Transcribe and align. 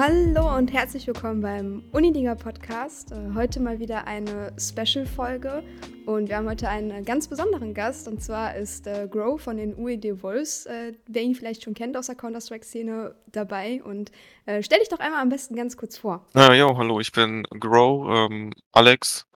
Hallo 0.00 0.56
und 0.56 0.72
herzlich 0.72 1.08
willkommen 1.08 1.40
beim 1.40 1.82
Unidinger 1.90 2.36
Podcast. 2.36 3.10
Äh, 3.10 3.34
heute 3.34 3.58
mal 3.58 3.80
wieder 3.80 4.06
eine 4.06 4.54
Special-Folge 4.56 5.64
und 6.06 6.28
wir 6.28 6.36
haben 6.36 6.48
heute 6.48 6.68
einen 6.68 7.04
ganz 7.04 7.26
besonderen 7.26 7.74
Gast 7.74 8.06
und 8.06 8.22
zwar 8.22 8.54
ist 8.54 8.86
äh, 8.86 9.08
Grow 9.10 9.42
von 9.42 9.56
den 9.56 9.76
UED 9.76 10.22
Wolves, 10.22 10.66
äh, 10.66 10.92
wer 11.08 11.22
ihn 11.22 11.34
vielleicht 11.34 11.64
schon 11.64 11.74
kennt 11.74 11.96
aus 11.96 12.06
der 12.06 12.14
Counter-Strike-Szene, 12.14 13.16
dabei 13.32 13.82
und 13.82 14.12
äh, 14.46 14.62
stell 14.62 14.78
dich 14.78 14.88
doch 14.88 15.00
einmal 15.00 15.20
am 15.20 15.30
besten 15.30 15.56
ganz 15.56 15.76
kurz 15.76 15.98
vor. 15.98 16.24
Ja, 16.32 16.54
jo, 16.54 16.78
hallo, 16.78 17.00
ich 17.00 17.10
bin 17.10 17.42
Grow, 17.58 18.30
ähm, 18.30 18.52
Alex. 18.70 19.26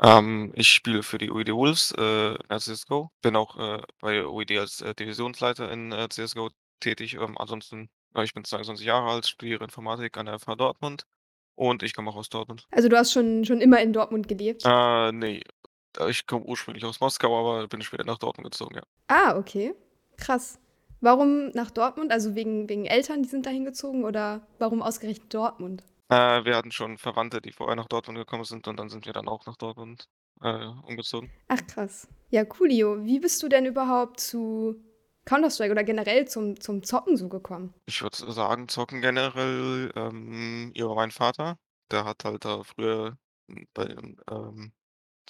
Ähm, 0.00 0.50
ich 0.54 0.70
spiele 0.70 1.02
für 1.02 1.18
die 1.18 1.30
UED 1.30 1.52
Wolves 1.52 1.92
äh, 1.98 2.36
in 2.36 2.58
CSGO. 2.58 3.10
Bin 3.20 3.36
auch 3.36 3.58
äh, 3.58 3.82
bei 4.00 4.26
UED 4.26 4.52
als 4.52 4.80
äh, 4.80 4.94
Divisionsleiter 4.94 5.70
in 5.70 5.92
äh, 5.92 6.08
CSGO 6.08 6.48
tätig. 6.80 7.18
Ähm, 7.20 7.36
ansonsten 7.36 7.90
ich 8.16 8.34
bin 8.34 8.44
22 8.44 8.86
Jahre 8.86 9.10
alt, 9.10 9.26
studiere 9.26 9.64
Informatik 9.64 10.16
an 10.16 10.26
der 10.26 10.38
FH 10.38 10.56
Dortmund 10.56 11.06
und 11.54 11.82
ich 11.82 11.94
komme 11.94 12.10
auch 12.10 12.16
aus 12.16 12.28
Dortmund. 12.28 12.66
Also 12.70 12.88
du 12.88 12.96
hast 12.96 13.12
schon, 13.12 13.44
schon 13.44 13.60
immer 13.60 13.80
in 13.80 13.92
Dortmund 13.92 14.28
gelebt? 14.28 14.62
Äh, 14.64 15.12
nee. 15.12 15.42
Äh, 15.98 16.10
ich 16.10 16.26
komme 16.26 16.44
ursprünglich 16.44 16.84
aus 16.84 17.00
Moskau, 17.00 17.38
aber 17.38 17.68
bin 17.68 17.82
später 17.82 18.04
nach 18.04 18.18
Dortmund 18.18 18.50
gezogen, 18.50 18.76
ja. 18.76 18.82
Ah, 19.08 19.36
okay. 19.36 19.74
Krass. 20.16 20.58
Warum 21.00 21.48
nach 21.50 21.70
Dortmund? 21.70 22.12
Also 22.12 22.34
wegen, 22.34 22.68
wegen 22.68 22.84
Eltern, 22.84 23.22
die 23.22 23.28
sind 23.28 23.46
dahin 23.46 23.64
gezogen 23.64 24.04
oder 24.04 24.46
warum 24.58 24.82
ausgerechnet 24.82 25.32
Dortmund? 25.32 25.82
Äh, 26.08 26.44
wir 26.44 26.56
hatten 26.56 26.72
schon 26.72 26.98
Verwandte, 26.98 27.40
die 27.40 27.52
vorher 27.52 27.76
nach 27.76 27.86
Dortmund 27.86 28.18
gekommen 28.18 28.44
sind 28.44 28.68
und 28.68 28.78
dann 28.78 28.90
sind 28.90 29.06
wir 29.06 29.12
dann 29.12 29.28
auch 29.28 29.46
nach 29.46 29.56
Dortmund 29.56 30.08
äh, 30.42 30.66
umgezogen. 30.86 31.30
Ach 31.48 31.60
krass. 31.66 32.08
Ja, 32.30 32.44
coolio. 32.44 33.04
Wie 33.04 33.18
bist 33.18 33.42
du 33.42 33.48
denn 33.48 33.64
überhaupt 33.64 34.20
zu 34.20 34.76
Counter-Strike 35.30 35.70
oder 35.70 35.84
generell 35.84 36.26
zum, 36.26 36.60
zum 36.60 36.82
Zocken 36.82 37.16
so 37.16 37.28
gekommen? 37.28 37.72
Ich 37.86 38.02
würde 38.02 38.32
sagen, 38.32 38.68
Zocken 38.68 39.00
generell 39.00 39.92
ähm, 39.94 40.72
über 40.74 40.96
meinen 40.96 41.12
Vater. 41.12 41.56
Der 41.92 42.04
hat 42.04 42.24
halt 42.24 42.44
da 42.44 42.64
früher 42.64 43.16
hm, 43.48 43.66
bei 43.72 43.84
ähm, 44.30 44.72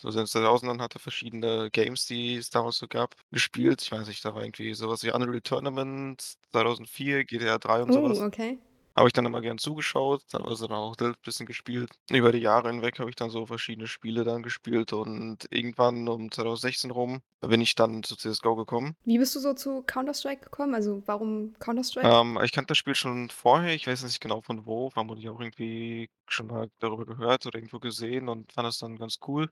so 0.00 0.10
den 0.10 0.26
2000ern 0.26 0.80
hat 0.80 0.94
er 0.94 1.00
verschiedene 1.00 1.70
Games, 1.70 2.06
die 2.06 2.36
es 2.36 2.48
damals 2.48 2.78
so 2.78 2.88
gab, 2.88 3.14
gespielt. 3.30 3.82
Ich 3.82 3.92
weiß 3.92 4.08
nicht, 4.08 4.24
da 4.24 4.34
war 4.34 4.42
irgendwie 4.42 4.72
sowas 4.72 5.02
wie 5.02 5.12
Unreal 5.12 5.42
Tournament 5.42 6.22
2004, 6.52 7.24
GTA 7.24 7.58
3 7.58 7.82
und 7.82 7.92
Oh, 7.92 7.92
sowas. 7.92 8.20
okay. 8.22 8.58
Habe 9.00 9.08
ich 9.08 9.14
dann 9.14 9.24
immer 9.24 9.40
gern 9.40 9.56
zugeschaut, 9.56 10.28
teilweise 10.28 10.68
dann 10.68 10.76
auch 10.76 10.94
selbst 10.98 11.22
bisschen 11.22 11.46
gespielt. 11.46 11.88
Über 12.10 12.32
die 12.32 12.38
Jahre 12.40 12.68
hinweg 12.68 12.98
habe 12.98 13.08
ich 13.08 13.16
dann 13.16 13.30
so 13.30 13.46
verschiedene 13.46 13.86
Spiele 13.86 14.24
dann 14.24 14.42
gespielt 14.42 14.92
und 14.92 15.46
irgendwann 15.50 16.06
um 16.06 16.30
2016 16.30 16.90
rum 16.90 17.22
bin 17.40 17.62
ich 17.62 17.74
dann 17.74 18.02
zu 18.02 18.14
CS:GO 18.14 18.56
gekommen. 18.56 18.96
Wie 19.06 19.16
bist 19.16 19.34
du 19.34 19.40
so 19.40 19.54
zu 19.54 19.82
Counter-Strike 19.84 20.42
gekommen? 20.44 20.74
Also 20.74 21.02
warum 21.06 21.54
Counter-Strike? 21.58 22.18
Ähm, 22.20 22.38
ich 22.42 22.52
kannte 22.52 22.68
das 22.68 22.78
Spiel 22.78 22.94
schon 22.94 23.30
vorher, 23.30 23.74
ich 23.74 23.86
weiß 23.86 24.02
nicht 24.04 24.20
genau 24.20 24.40
von 24.42 24.66
wo, 24.66 24.90
vermutlich 24.90 25.28
auch 25.28 25.40
irgendwie 25.40 26.10
schon 26.28 26.46
mal 26.46 26.68
darüber 26.78 27.06
gehört 27.06 27.46
oder 27.46 27.58
irgendwo 27.58 27.78
gesehen 27.78 28.28
und 28.28 28.52
fand 28.52 28.66
das 28.66 28.78
dann 28.78 28.96
ganz 28.96 29.18
cool. 29.26 29.50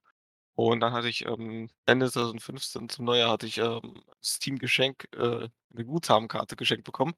Und 0.56 0.80
dann 0.80 0.92
hatte 0.92 1.08
ich, 1.08 1.26
ähm, 1.26 1.70
Ende 1.86 2.10
2015 2.10 2.88
zum 2.88 3.06
Neujahr 3.06 3.32
hatte 3.32 3.46
ich, 3.46 3.58
ähm, 3.58 4.02
Steam-Geschenk, 4.24 5.08
äh, 5.16 5.48
'ne 5.70 5.84
Guthabenkarte 5.86 6.56
geschenkt 6.56 6.84
bekommen. 6.84 7.14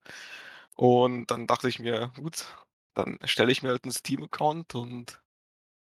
Und 0.77 1.27
dann 1.31 1.47
dachte 1.47 1.69
ich 1.69 1.79
mir: 1.79 2.13
„Gut, 2.17 2.47
dann 2.95 3.17
erstelle 3.21 3.53
ich 3.53 3.63
mir 3.63 3.71
halt 3.71 3.85
'n 3.85 3.93
Steam-Account 3.93 4.75
und 4.75 5.21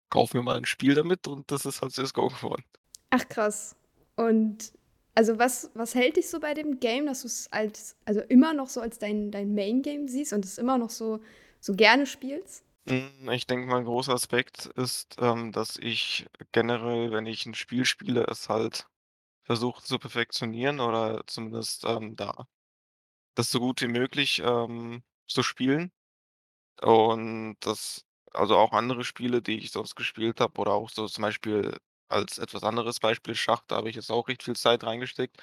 kaufe 0.10 0.38
mir 0.38 0.44
mal 0.44 0.58
'n 0.58 0.66
Spiel 0.66 0.96
damit“ 0.96 1.28
und 1.28 1.52
das 1.52 1.66
ist 1.66 1.82
halt 1.82 1.94
CS:GO 1.94 2.30
geworden. 2.30 2.66
Ach 3.12 3.28
krass. 3.28 3.76
Und 4.16 4.74
also 5.16 5.40
was, 5.40 5.72
was 5.74 5.96
hält 5.96 6.18
dich 6.18 6.30
so 6.30 6.40
bei 6.40 6.54
dem 6.54 6.80
Game, 6.80 7.06
dass 7.08 7.22
du 7.22 7.28
es 7.28 7.52
als, 7.52 7.96
also 8.06 8.22
immer 8.22 8.54
noch 8.54 8.70
so 8.70 8.82
als 8.82 9.00
dein, 9.00 9.32
dein 9.32 9.54
Main-Game 9.56 10.08
siehst 10.08 10.34
und 10.34 10.46
es 10.46 10.58
immer 10.58 10.78
noch 10.78 10.90
so, 10.90 11.20
so 11.60 11.74
gerne 11.76 12.06
spielst? 12.06 12.64
Hm, 12.88 13.30
ich 13.32 13.46
denke 13.46 13.68
mal, 13.68 13.80
'n 13.80 13.86
großer 13.86 14.14
Aspekt 14.14 14.66
ist, 14.68 15.16
ähm, 15.20 15.52
dass 15.52 15.76
ich 15.78 16.28
generell, 16.52 17.12
wenn 17.12 17.26
ich 17.26 17.46
'n 17.46 17.54
Spiel 17.54 17.86
spiele, 17.86 18.26
es 18.28 18.48
halt 18.50 18.88
versuche 19.44 19.84
zu 19.84 20.00
perfektionieren 20.00 20.80
oder 20.82 21.24
zumindest, 21.28 21.86
ähm, 21.86 22.16
da 22.16 22.48
das 23.40 23.52
so 23.52 23.60
gut 23.60 23.82
wie 23.82 23.88
möglich, 23.88 24.42
ähm, 24.46 25.04
zu 25.28 25.44
spielen. 25.44 25.92
Und 26.82 27.58
das 27.62 28.06
also 28.34 28.58
auch 28.58 28.74
andere 28.74 29.04
Spiele, 29.04 29.42
die 29.42 29.58
ich 29.60 29.72
sonst 29.72 29.96
gespielt 29.96 30.40
habe 30.42 30.60
oder 30.62 30.74
auch 30.74 30.90
so 30.90 31.08
zum 31.08 31.24
Beispiel 31.24 31.78
als 32.10 32.38
etwas 32.40 32.64
anderes 32.64 33.00
Beispiel 33.00 33.36
Schach, 33.36 33.64
da 33.68 33.78
habe 33.78 33.90
ich 33.90 33.96
jetzt 33.96 34.12
auch 34.12 34.28
recht 34.28 34.44
viel 34.44 34.56
Zeit 34.56 34.84
reingesteckt. 34.84 35.38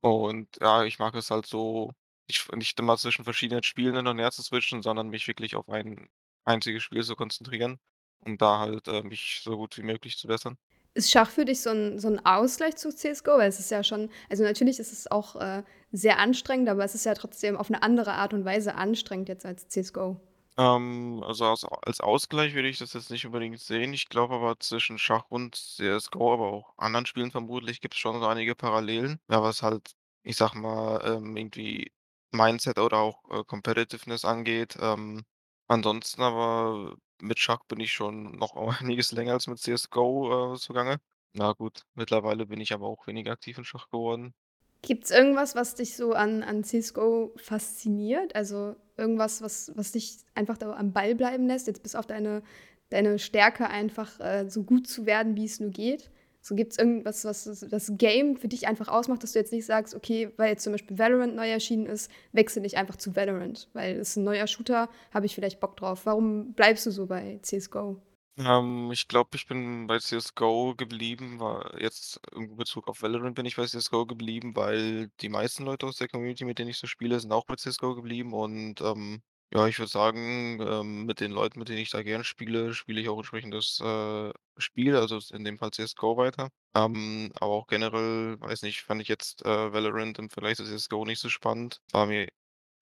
Und 0.00 0.48
ja, 0.60 0.84
ich 0.84 0.98
mag 0.98 1.14
es 1.16 1.30
halt 1.30 1.46
so, 1.46 1.92
nicht 2.28 2.52
nicht 2.56 2.78
immer 2.80 2.96
zwischen 2.98 3.24
verschiedenen 3.24 3.62
Spielen 3.64 3.96
hin 3.96 4.06
und 4.08 4.18
her 4.18 4.30
zu 4.32 4.42
switchen, 4.42 4.82
sondern 4.82 5.08
mich 5.10 5.28
wirklich 5.28 5.56
auf 5.56 5.68
ein 5.68 6.08
einziges 6.44 6.82
Spiel 6.84 7.04
zu 7.04 7.16
konzentrieren, 7.16 7.80
um 8.20 8.38
da 8.38 8.58
halt, 8.60 8.88
äh, 8.88 9.02
mich 9.02 9.40
so 9.44 9.56
gut 9.56 9.76
wie 9.78 9.82
möglich 9.82 10.18
zu 10.18 10.28
bessern. 10.28 10.58
Ist 10.96 11.10
Schach 11.12 11.30
für 11.30 11.44
dich 11.44 11.60
so 11.60 11.70
'n, 11.70 11.98
so 12.00 12.08
'n 12.08 12.18
Ausgleich 12.26 12.74
zu 12.76 12.90
CS:GO? 12.94 13.38
Weil 13.38 13.48
es 13.48 13.60
ist 13.60 13.70
ja 13.70 13.84
schon, 13.84 14.10
also 14.28 14.42
natürlich 14.42 14.80
ist 14.80 14.92
es 14.92 15.08
auch 15.10 15.36
äh, 15.36 15.62
sehr 15.92 16.18
anstrengend, 16.18 16.68
aber 16.68 16.84
es 16.84 16.94
ist 16.96 17.04
ja 17.06 17.14
trotzdem 17.14 17.56
auf 17.56 17.68
eine 17.70 17.82
andere 17.82 18.12
Art 18.14 18.34
und 18.34 18.44
Weise 18.44 18.74
anstrengend 18.74 19.28
jetzt 19.28 19.46
als 19.46 19.68
CS:GO. 19.68 20.20
Ähm, 20.58 21.22
also 21.24 21.44
als 21.46 21.64
als 21.64 22.00
Ausgleich 22.00 22.54
würde 22.54 22.68
ich 22.68 22.78
das 22.78 22.92
jetzt 22.92 23.10
nicht 23.10 23.24
unbedingt 23.26 23.60
sehen. 23.60 23.92
Ich 23.92 24.08
glaube 24.08 24.34
aber 24.34 24.58
zwischen 24.58 24.98
Schach 24.98 25.24
und 25.28 25.54
CS:GO, 25.54 26.32
aber 26.34 26.48
auch 26.52 26.74
anderen 26.76 27.06
Spielen 27.06 27.30
vermutlich 27.30 27.80
gibt's 27.80 27.98
schon 27.98 28.18
so 28.20 28.26
einige 28.26 28.54
Parallelen. 28.56 29.20
Ja, 29.30 29.42
was 29.42 29.62
halt, 29.62 29.92
ich 30.22 30.36
sage 30.36 30.58
mal, 30.58 31.00
ähm, 31.04 31.36
irgendwie 31.36 31.92
Mindset 32.32 32.78
oder 32.78 32.98
auch, 32.98 33.22
äh, 33.30 33.44
Competitiveness 33.44 34.24
angeht. 34.24 34.76
Ähm, 34.80 35.22
ansonsten 35.68 36.22
aber 36.22 36.96
mit 37.22 37.38
Schach 37.38 37.64
bin 37.64 37.80
ich 37.80 37.92
schon 37.92 38.36
noch 38.36 38.54
um 38.54 38.68
einiges 38.80 39.12
länger 39.12 39.34
als 39.34 39.46
mit 39.46 39.58
CS:GO, 39.58 40.54
äh, 40.54 40.58
zugange. 40.58 40.98
Na 41.32 41.52
gut, 41.52 41.84
mittlerweile 41.94 42.46
bin 42.46 42.60
ich 42.60 42.72
aber 42.72 42.86
auch 42.86 43.06
weniger 43.06 43.32
aktiv 43.32 43.58
in 43.58 43.64
Schach 43.64 43.88
geworden. 43.88 44.34
Gibt's 44.82 45.10
irgendwas, 45.10 45.54
was 45.54 45.74
dich 45.74 45.94
so 45.94 46.14
an, 46.14 46.42
an 46.42 46.64
CS:GO 46.64 47.32
fasziniert? 47.36 48.34
Also 48.34 48.76
irgendwas, 48.96 49.42
was, 49.42 49.72
was 49.76 49.92
dich 49.92 50.18
einfach 50.34 50.56
da 50.56 50.72
am 50.74 50.92
Ball 50.92 51.14
bleiben 51.14 51.46
lässt, 51.46 51.66
jetzt 51.66 51.82
bis 51.82 51.94
auf 51.94 52.06
deine, 52.06 52.42
deine 52.88 53.18
Stärke 53.18 53.68
einfach 53.68 54.18
äh, 54.20 54.48
so 54.48 54.64
gut 54.64 54.86
zu 54.88 55.06
werden, 55.06 55.36
wie 55.36 55.44
es 55.44 55.60
nur 55.60 55.70
geht? 55.70 56.10
So 56.42 56.54
gibt's 56.54 56.78
irgendwas, 56.78 57.24
was 57.24 57.44
das 57.44 57.92
Game 57.96 58.36
für 58.36 58.48
dich 58.48 58.66
einfach 58.66 58.88
ausmacht, 58.88 59.22
dass 59.22 59.32
du 59.32 59.38
jetzt 59.38 59.52
nicht 59.52 59.66
sagst, 59.66 59.94
okay, 59.94 60.32
weil 60.36 60.48
jetzt 60.50 60.62
zum 60.64 60.72
Beispiel 60.72 60.98
Valorant 60.98 61.34
neu 61.34 61.48
erschienen 61.50 61.86
ist, 61.86 62.10
wechsle 62.32 62.64
ich 62.64 62.76
einfach 62.78 62.96
zu 62.96 63.14
Valorant, 63.14 63.68
weil 63.74 63.96
es 63.96 64.10
ist 64.10 64.16
ein 64.16 64.24
neuer 64.24 64.46
Shooter, 64.46 64.88
habe 65.12 65.26
ich 65.26 65.34
vielleicht 65.34 65.60
Bock 65.60 65.76
drauf. 65.76 66.06
Warum 66.06 66.54
bleibst 66.54 66.86
du 66.86 66.90
so 66.90 67.06
bei 67.06 67.38
CS:GO? 67.42 68.00
Ähm, 68.38 68.90
ich 68.92 69.08
glaube, 69.08 69.30
ich 69.36 69.46
bin 69.46 69.86
bei 69.86 69.98
CS:GO 69.98 70.74
geblieben, 70.76 71.40
war 71.40 71.78
jetzt 71.80 72.20
in 72.34 72.56
Bezug 72.56 72.88
auf 72.88 73.02
Valorant 73.02 73.34
bin 73.34 73.44
ich 73.44 73.56
bei 73.56 73.66
CS:GO 73.66 74.06
geblieben, 74.06 74.54
weil 74.56 75.08
die 75.20 75.28
meisten 75.28 75.64
Leute 75.64 75.86
aus 75.86 75.96
der 75.96 76.08
Community, 76.08 76.44
mit 76.44 76.58
denen 76.58 76.70
ich 76.70 76.78
so 76.78 76.86
spiele, 76.86 77.18
sind 77.20 77.32
auch 77.32 77.44
bei 77.44 77.56
CS:GO 77.56 77.94
geblieben 77.94 78.32
und, 78.32 78.80
ähm, 78.80 79.22
ja, 79.52 79.66
ich 79.66 79.78
würde 79.78 79.90
sagen, 79.90 80.60
ähm, 80.60 81.06
mit 81.06 81.20
den 81.20 81.32
Leuten, 81.32 81.58
mit 81.58 81.68
denen 81.68 81.78
ich 81.78 81.90
da 81.90 82.02
gerne 82.02 82.24
spiele, 82.24 82.72
spiele 82.74 83.00
ich 83.00 83.08
auch 83.08 83.16
entsprechend 83.18 83.52
das, 83.54 83.80
äh, 83.80 84.32
Spiel, 84.58 84.96
also 84.96 85.18
in 85.34 85.44
dem 85.44 85.58
Fall 85.58 85.70
CS:GO 85.72 86.16
weiter. 86.16 86.50
Ähm, 86.74 87.32
aber 87.34 87.52
auch 87.52 87.66
generell, 87.66 88.40
weiß 88.40 88.62
nicht, 88.62 88.82
fand 88.82 89.02
ich 89.02 89.08
jetzt, 89.08 89.44
äh, 89.44 89.72
Valorant 89.72 90.18
im 90.18 90.30
Vergleich 90.30 90.56
zu 90.56 90.64
CS:GO 90.64 91.04
nicht 91.04 91.20
so 91.20 91.28
spannend. 91.28 91.80
War 91.92 92.06
mir 92.06 92.28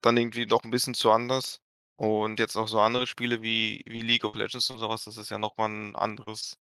dann 0.02 0.16
irgendwie 0.18 0.46
doch 0.46 0.64
'n 0.64 0.70
bisschen 0.72 0.94
zu 0.94 1.10
anders. 1.12 1.60
Und 1.96 2.40
jetzt 2.40 2.56
auch 2.56 2.68
so 2.68 2.80
andere 2.80 3.06
Spiele 3.06 3.42
wie 3.42 3.82
wie 3.86 4.02
League 4.02 4.24
of 4.24 4.36
Legends 4.36 4.70
und 4.70 4.78
so 4.78 4.88
was, 4.90 5.04
das 5.04 5.16
ist 5.18 5.30
ja 5.30 5.38
noch 5.38 5.56
mal 5.58 5.68
'n 5.70 5.96
anderes 5.96 6.56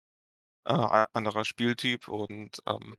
äh, 0.67 1.07
anderer 1.15 1.45
Spieltyp 1.45 2.09
und, 2.09 2.59
ähm, 2.67 2.97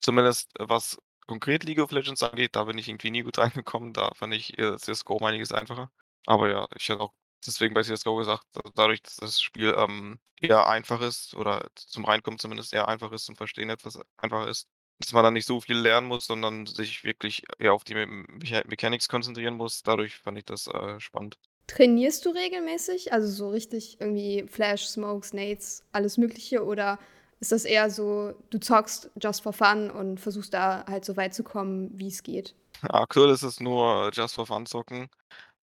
zumindest 0.00 0.50
äh, 0.60 0.68
was 0.68 0.98
konkret 1.26 1.64
League 1.64 1.80
of 1.80 1.92
Legends 1.92 2.22
angeht, 2.24 2.56
da 2.56 2.64
bin 2.64 2.78
ich 2.78 2.88
irgendwie 2.88 3.10
nie 3.12 3.22
gut 3.22 3.38
reingekommen. 3.64 3.92
Da 3.94 4.12
fand 4.14 4.34
ich, 4.34 4.58
äh, 4.58 4.76
CS:GO 4.78 5.24
einiges 5.26 5.52
einfacher. 5.52 5.90
Aber 6.26 6.50
ja, 6.50 6.66
ich 6.76 6.88
hätte 6.88 7.00
auch 7.00 7.12
deswegen 7.46 7.74
bei 7.74 7.82
CS:GO 7.82 8.16
gesagt, 8.16 8.44
da 8.52 8.60
dadurch, 8.74 9.02
dass 9.02 9.16
das 9.16 9.40
Spiel, 9.40 9.74
ähm, 9.76 10.18
eher 10.40 10.66
einfach 10.66 11.00
ist 11.00 11.34
oder 11.34 11.66
zum 11.74 12.04
Reinkommen 12.04 12.38
zumindest 12.38 12.74
eher 12.74 12.88
einfach 12.88 13.12
ist, 13.12 13.24
zum 13.26 13.36
Verstehen 13.36 13.70
etwas 13.70 13.98
einfacher 14.16 14.48
ist, 14.48 14.68
dass 15.00 15.12
man 15.12 15.24
da 15.24 15.30
nicht 15.30 15.46
so 15.46 15.60
viel 15.60 15.76
lernen 15.76 16.06
muss, 16.06 16.26
sondern 16.26 16.66
sich 16.66 17.04
wirklich 17.04 17.44
eher 17.58 17.72
auf 17.72 17.84
die 17.84 17.94
Me 17.94 18.06
Mecha 18.06 18.62
Mechanics 18.66 19.08
konzentrieren 19.08 19.54
muss. 19.56 19.82
Dadurch 19.82 20.16
fand 20.16 20.38
ich 20.38 20.44
das, 20.44 20.66
äh, 20.66 21.00
spannend. 21.00 21.38
Trainierst 21.66 22.24
du 22.26 22.30
regelmäßig? 22.30 23.12
Also 23.12 23.28
so 23.28 23.48
richtig 23.50 24.00
irgendwie 24.00 24.46
Flash, 24.48 24.86
Smokes, 24.86 25.32
Nades, 25.32 25.82
alles 25.92 26.18
Mögliche? 26.18 26.64
Oder 26.64 26.98
ist 27.40 27.52
das 27.52 27.64
eher 27.64 27.90
so, 27.90 28.34
du 28.50 28.58
zockst 28.58 29.10
just 29.20 29.42
for 29.42 29.52
fun 29.52 29.90
und 29.90 30.20
versuchst 30.20 30.52
da 30.52 30.84
halt 30.86 31.04
so 31.04 31.16
weit 31.16 31.34
zu 31.34 31.42
kommen, 31.42 31.90
wie 31.98 32.08
es 32.08 32.22
geht? 32.22 32.54
Aktuell 32.82 33.30
ist 33.30 33.42
es 33.42 33.60
nur 33.60 34.10
Just 34.12 34.34
for 34.34 34.46
Fun 34.46 34.66
zocken. 34.66 35.08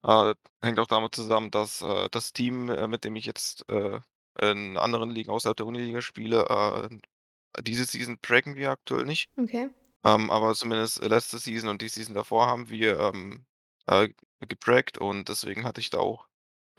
Äh, 0.03 0.33
hängt 0.61 0.79
auch 0.79 0.87
damit 0.87 1.15
zusammen, 1.15 1.51
dass, 1.51 1.81
äh, 1.81 2.09
das 2.11 2.33
Team, 2.33 2.69
äh, 2.69 2.87
mit 2.87 3.03
dem 3.03 3.15
ich 3.15 3.25
jetzt, 3.25 3.67
äh, 3.69 3.99
in 4.41 4.77
anderen 4.77 5.11
Ligen 5.11 5.29
außerhalb 5.31 5.57
der 5.57 5.65
Uniliga 5.67 6.01
spiele, 6.01 6.45
äh, 6.49 7.61
diese 7.63 7.85
Season 7.85 8.17
braggen 8.21 8.55
wir 8.55 8.71
aktuell 8.71 9.05
nicht. 9.05 9.29
Okay. 9.37 9.69
Ähm, 10.03 10.31
aber 10.31 10.55
zumindest 10.55 11.03
letzte 11.03 11.37
Season 11.37 11.69
und 11.69 11.81
die 11.81 11.89
Season 11.89 12.15
davor 12.15 12.47
haben 12.47 12.69
wir, 12.69 12.99
ähm, 12.99 13.45
äh, 13.87 14.09
gebraggt 14.47 14.97
und 14.97 15.29
deswegen 15.29 15.63
hatte 15.65 15.81
ich 15.81 15.89
da 15.91 15.99
auch 15.99 16.27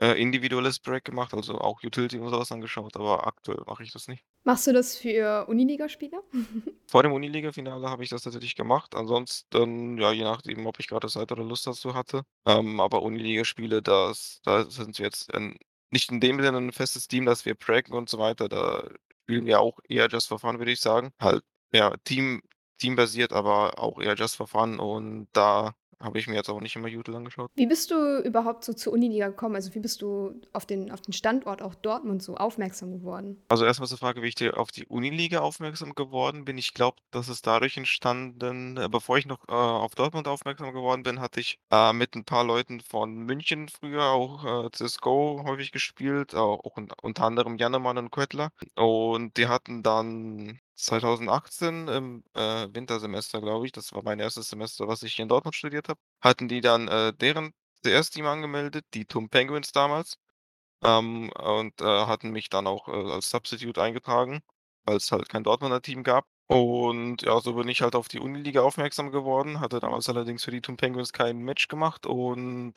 äh, 0.03 0.21
individuelles 0.21 0.81
Break 0.81 1.05
gemacht, 1.05 1.33
also 1.33 1.59
auch 1.59 1.83
Utility 1.85 2.19
und 2.19 2.29
so 2.29 2.39
was 2.39 2.51
angeschaut, 2.51 2.97
aber 2.97 3.27
aktuell 3.27 3.63
mache 3.67 3.85
ich 3.85 3.93
das 3.93 4.09
nicht. 4.09 4.25
Machst 4.45 4.67
du 4.67 4.73
das 4.73 4.97
für 4.97 5.47
Uniligaspiele? 5.49 6.21
Vor 6.89 7.05
dem 7.05 7.13
Uniliga-Finale 7.13 7.89
habe 7.89 8.03
ich 8.03 8.11
das 8.11 8.23
tatsächlich 8.23 8.57
gemacht. 8.57 8.95
Ansonsten, 8.95 9.97
ja, 9.99 10.13
je 10.13 10.25
nachdem, 10.25 10.67
ob 10.67 10.79
ich 10.81 10.89
grade 10.89 11.09
Zeit 11.09 11.31
oder 11.33 11.45
Lust 11.45 11.67
dazu 11.67 11.95
hatte. 11.95 12.25
Ähm, 12.47 12.81
aber 12.81 13.03
Uniliga-Spiele, 13.03 13.81
das 13.81 14.41
da 14.45 14.65
sind 14.69 14.99
wir 14.99 15.07
jetzt, 15.07 15.33
ähm, 15.35 15.57
nicht 15.91 16.11
in 16.11 16.21
dem 16.21 16.41
Sinne 16.43 16.59
'n 16.59 16.73
festes 16.73 17.07
Team, 17.09 17.25
dass 17.25 17.45
wir 17.47 17.55
braggen 17.55 17.95
und 17.95 18.09
so 18.11 18.19
weiter. 18.19 18.49
Da 18.49 18.89
spielen 19.23 19.47
wir 19.47 19.61
auch 19.61 19.79
eher 19.89 20.09
just 20.09 20.29
for 20.29 20.39
fun, 20.39 20.59
würde 20.59 20.73
ich 20.73 20.81
sagen. 20.81 21.13
Halt, 21.21 21.45
ja, 21.73 21.95
Team 22.05 22.43
teambasiert, 22.79 23.33
aber 23.33 23.79
auch 23.79 24.01
eher 24.01 24.15
just 24.17 24.37
for 24.37 24.49
fun 24.49 24.79
und 24.81 25.29
da 25.33 25.75
habe 26.03 26.19
ich 26.19 26.27
mir 26.27 26.35
jetzt 26.35 26.49
auch 26.51 26.61
nicht 26.61 26.77
immer 26.77 26.89
Util 26.89 27.15
angeschaut. 27.15 27.51
Wie 27.55 27.67
bist 27.67 27.91
du 27.91 28.19
überhaupt 28.19 28.65
so 28.65 28.73
zur 28.73 28.93
Uniliga 28.93 29.29
gekommen? 29.29 29.55
Also, 29.55 29.75
wie 29.75 29.81
bist 29.81 30.03
du 30.03 30.41
auf 30.53 30.67
den 30.67 30.91
auf 30.91 31.01
den 31.01 31.13
Standort 31.13 31.63
auch 31.63 31.75
Dortmund 31.75 32.23
so 32.23 32.37
aufmerksam 32.37 32.93
geworden? 32.93 33.43
Also, 33.51 33.65
erst 33.65 33.81
mal 33.81 33.87
zur 33.87 33.99
Frage, 33.99 34.23
wie 34.23 34.29
ich 34.29 34.35
dir 34.35 34.57
auf 34.59 34.71
die 34.71 34.87
Uniliga 34.87 35.41
aufmerksam 35.41 35.95
geworden 35.95 36.45
bin. 36.45 36.59
Ich 36.59 36.75
glaube, 36.75 36.97
das 37.11 37.29
ist 37.29 37.47
dadurch 37.47 37.77
entstanden 37.77 38.77
äh, 38.77 38.89
bevor 38.89 39.19
ich 39.19 39.27
noch, 39.27 39.47
äh, 39.49 39.53
auf 39.53 39.95
Dortmund 39.95 40.27
aufmerksam 40.29 40.73
geworden 40.73 41.03
bin, 41.03 41.21
hatte 41.21 41.41
ich, 41.41 41.59
äh, 41.71 41.93
mit 41.93 42.15
'n 42.17 42.25
paar 42.25 42.45
Leuten 42.45 42.81
von 42.81 43.15
München 43.15 43.69
früher 43.69 44.05
auch, 44.07 44.67
äh, 44.67 44.71
CS:GO 44.73 45.43
häufig 45.45 45.71
gespielt, 45.73 46.35
auch 46.35 46.77
un 46.77 46.89
unter 47.03 47.25
anderem 47.25 47.59
Jannemann 47.59 47.99
und 47.99 48.11
Quettler. 48.11 48.51
Und 48.77 49.37
die 49.37 49.49
hatten 49.49 49.83
dann 49.83 50.59
2018 50.77 51.89
im, 51.89 52.25
äh, 52.35 52.69
Wintersemester, 52.73 53.41
glaube 53.41 53.67
ich, 53.67 53.73
das 53.73 53.93
war 53.93 54.03
mein 54.03 54.19
1. 54.19 54.43
Semester, 54.49 54.89
was 54.89 55.03
ich 55.03 55.15
hier 55.15 55.25
in 55.25 55.29
Dortmund 55.29 55.55
studiert 55.57 55.89
habe, 55.89 56.01
hatten 56.21 56.49
die 56.49 56.61
dann, 56.61 56.89
äh, 56.89 57.13
deren 57.15 57.53
CS-Team 57.85 58.27
angemeldet, 58.27 58.85
die 58.95 59.05
TUM 59.07 59.29
Penguins 59.31 59.73
damals, 59.73 60.17
ähm, 60.85 61.31
und, 61.33 61.81
äh, 61.81 61.85
hatten 62.07 62.31
mich 62.31 62.49
dann 62.51 62.67
auch, 62.67 62.89
äh, 62.89 62.93
als 63.13 63.31
Substitute 63.31 63.81
eingetragen, 63.83 64.41
weil's 64.85 65.13
halt 65.13 65.29
kein 65.29 65.45
Dortmunder 65.45 65.83
Team 65.83 66.03
gab. 66.05 66.27
Und 66.49 67.23
ja, 67.23 67.41
so 67.41 67.55
bin 67.55 67.69
ich 67.69 67.83
halt 67.83 67.95
auf 67.97 68.09
die 68.09 68.21
Uniliga 68.21 68.63
aufmerksam 68.63 69.11
geworden, 69.13 69.61
hatte 69.61 69.81
damals 69.81 70.09
allerdings 70.09 70.45
für 70.45 70.51
die 70.51 70.61
TUM 70.61 70.77
Penguins 70.77 71.13
kein 71.13 71.39
Match 71.39 71.69
gemacht 71.69 72.07
und 72.07 72.75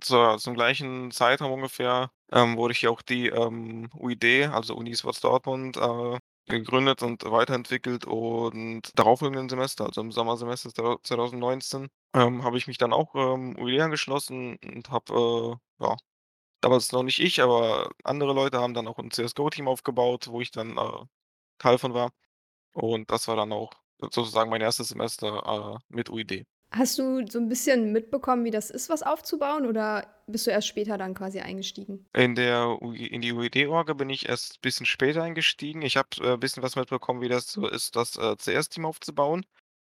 zur 0.00 0.38
zum 0.38 0.54
gleichen 0.54 1.10
Zeitraum 1.12 1.52
ungefähr, 1.52 2.10
ähm, 2.32 2.56
wurde 2.56 2.74
hier 2.74 2.90
auch 2.92 3.02
die, 3.02 3.28
ähm, 3.28 3.88
UID, 3.94 4.46
also 4.52 4.74
Uni 4.76 4.94
Sports 4.96 5.20
Dortmund, 5.20 5.76
äh, 5.78 6.18
gegründet 6.48 7.02
und 7.02 7.24
weiterentwickelt. 7.24 8.04
Und 8.06 8.82
darauffolgenden 8.98 9.48
Semester, 9.48 9.86
also 9.86 10.00
im 10.02 10.12
Sommersemester 10.12 10.70
zwo 10.74 10.96
2019, 11.02 11.88
ähm, 12.14 12.44
habe 12.44 12.58
ich 12.58 12.66
mich 12.68 12.78
dann 12.78 12.92
auch, 12.92 13.14
ähm, 13.16 13.56
UID 13.58 13.80
angeschlossen 13.80 14.56
und 14.64 14.90
habe, 14.90 15.58
äh, 15.80 15.84
ja 15.84 15.96
damals 16.62 16.92
noch 16.92 17.02
nicht 17.04 17.20
ich, 17.20 17.42
aber 17.42 17.90
andere 18.04 18.32
Leute 18.34 18.60
haben 18.60 18.74
dann 18.74 18.88
auch 18.88 18.98
'n 18.98 19.10
CS:GO-Team 19.12 19.68
aufgebaut, 19.68 20.28
wo 20.28 20.40
ich 20.42 20.50
dann, 20.52 20.78
äh, 20.78 21.04
Teil 21.58 21.78
von 21.78 21.94
war. 21.94 22.12
Und 22.74 23.10
das 23.10 23.28
war 23.28 23.36
dann 23.36 23.52
auch 23.52 23.72
sozusagen 24.00 24.50
mein 24.50 24.62
1. 24.62 24.84
Semester, 24.84 25.78
äh, 25.80 25.94
mit 25.94 26.10
UID. 26.10 26.44
Hast 26.76 26.98
du 26.98 27.24
so 27.28 27.38
'n 27.38 27.48
bisschen 27.48 27.92
mitbekommen, 27.92 28.44
wie 28.44 28.50
das 28.50 28.70
ist, 28.70 28.88
was 28.90 29.02
aufzubauen, 29.02 29.66
oder 29.66 30.06
bist 30.26 30.46
du 30.46 30.50
erst 30.50 30.66
später 30.68 30.98
dann 30.98 31.14
quasi 31.14 31.40
eingestiegen? 31.40 32.06
In 32.14 32.34
der 32.34 32.78
in 32.82 33.20
die 33.20 33.32
UID-Orga 33.32 33.92
bin 33.92 34.08
ich 34.08 34.28
erst 34.28 34.60
bisschen 34.62 34.86
später 34.86 35.22
eingestiegen. 35.22 35.82
Ich 35.82 35.96
habe, 35.98 36.08
äh, 36.22 36.36
bisschen 36.38 36.62
was 36.62 36.74
mitbekommen, 36.76 37.20
wie 37.20 37.28
das 37.28 37.52
so 37.52 37.68
ist, 37.68 37.94
das, 37.96 38.16
äh, 38.16 38.36
CS-Team 38.38 38.86
aufzubauen, 38.86 39.44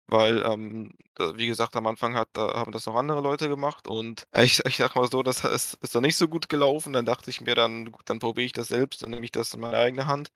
weil, 0.09 0.43
ähm, 0.45 0.93
äh, 1.19 1.33
wie 1.37 1.47
gesagt, 1.47 1.75
am 1.77 1.87
Anfang 1.87 2.15
hat 2.17 2.29
da 2.35 2.53
haben 2.55 2.73
das 2.73 2.85
noch 2.87 2.97
andere 2.97 3.21
Leute 3.23 3.49
gemacht 3.49 3.89
und 3.89 4.25
ich 4.37 4.61
ich 4.67 4.77
sage 4.77 4.99
mal 4.99 5.11
so, 5.11 5.23
das 5.23 5.45
ist 5.45 5.75
ist 5.83 5.95
dann 5.95 6.03
nicht 6.03 6.17
so 6.17 6.29
gut 6.29 6.49
gelaufen. 6.51 6.93
Dann 6.93 7.07
dachte 7.07 7.31
ich 7.31 7.41
mir 7.41 7.55
dann: 7.55 7.93
„Gut, 7.93 8.03
dann 8.07 8.19
probiere 8.19 8.45
ich 8.47 8.53
das 8.53 8.69
selbst, 8.69 9.03
dann 9.03 9.11
nehme 9.11 9.25
ich 9.25 9.33
das 9.33 9.55
in 9.55 9.61
meine 9.61 9.79
eigene 9.79 10.07
Hand.“ 10.07 10.29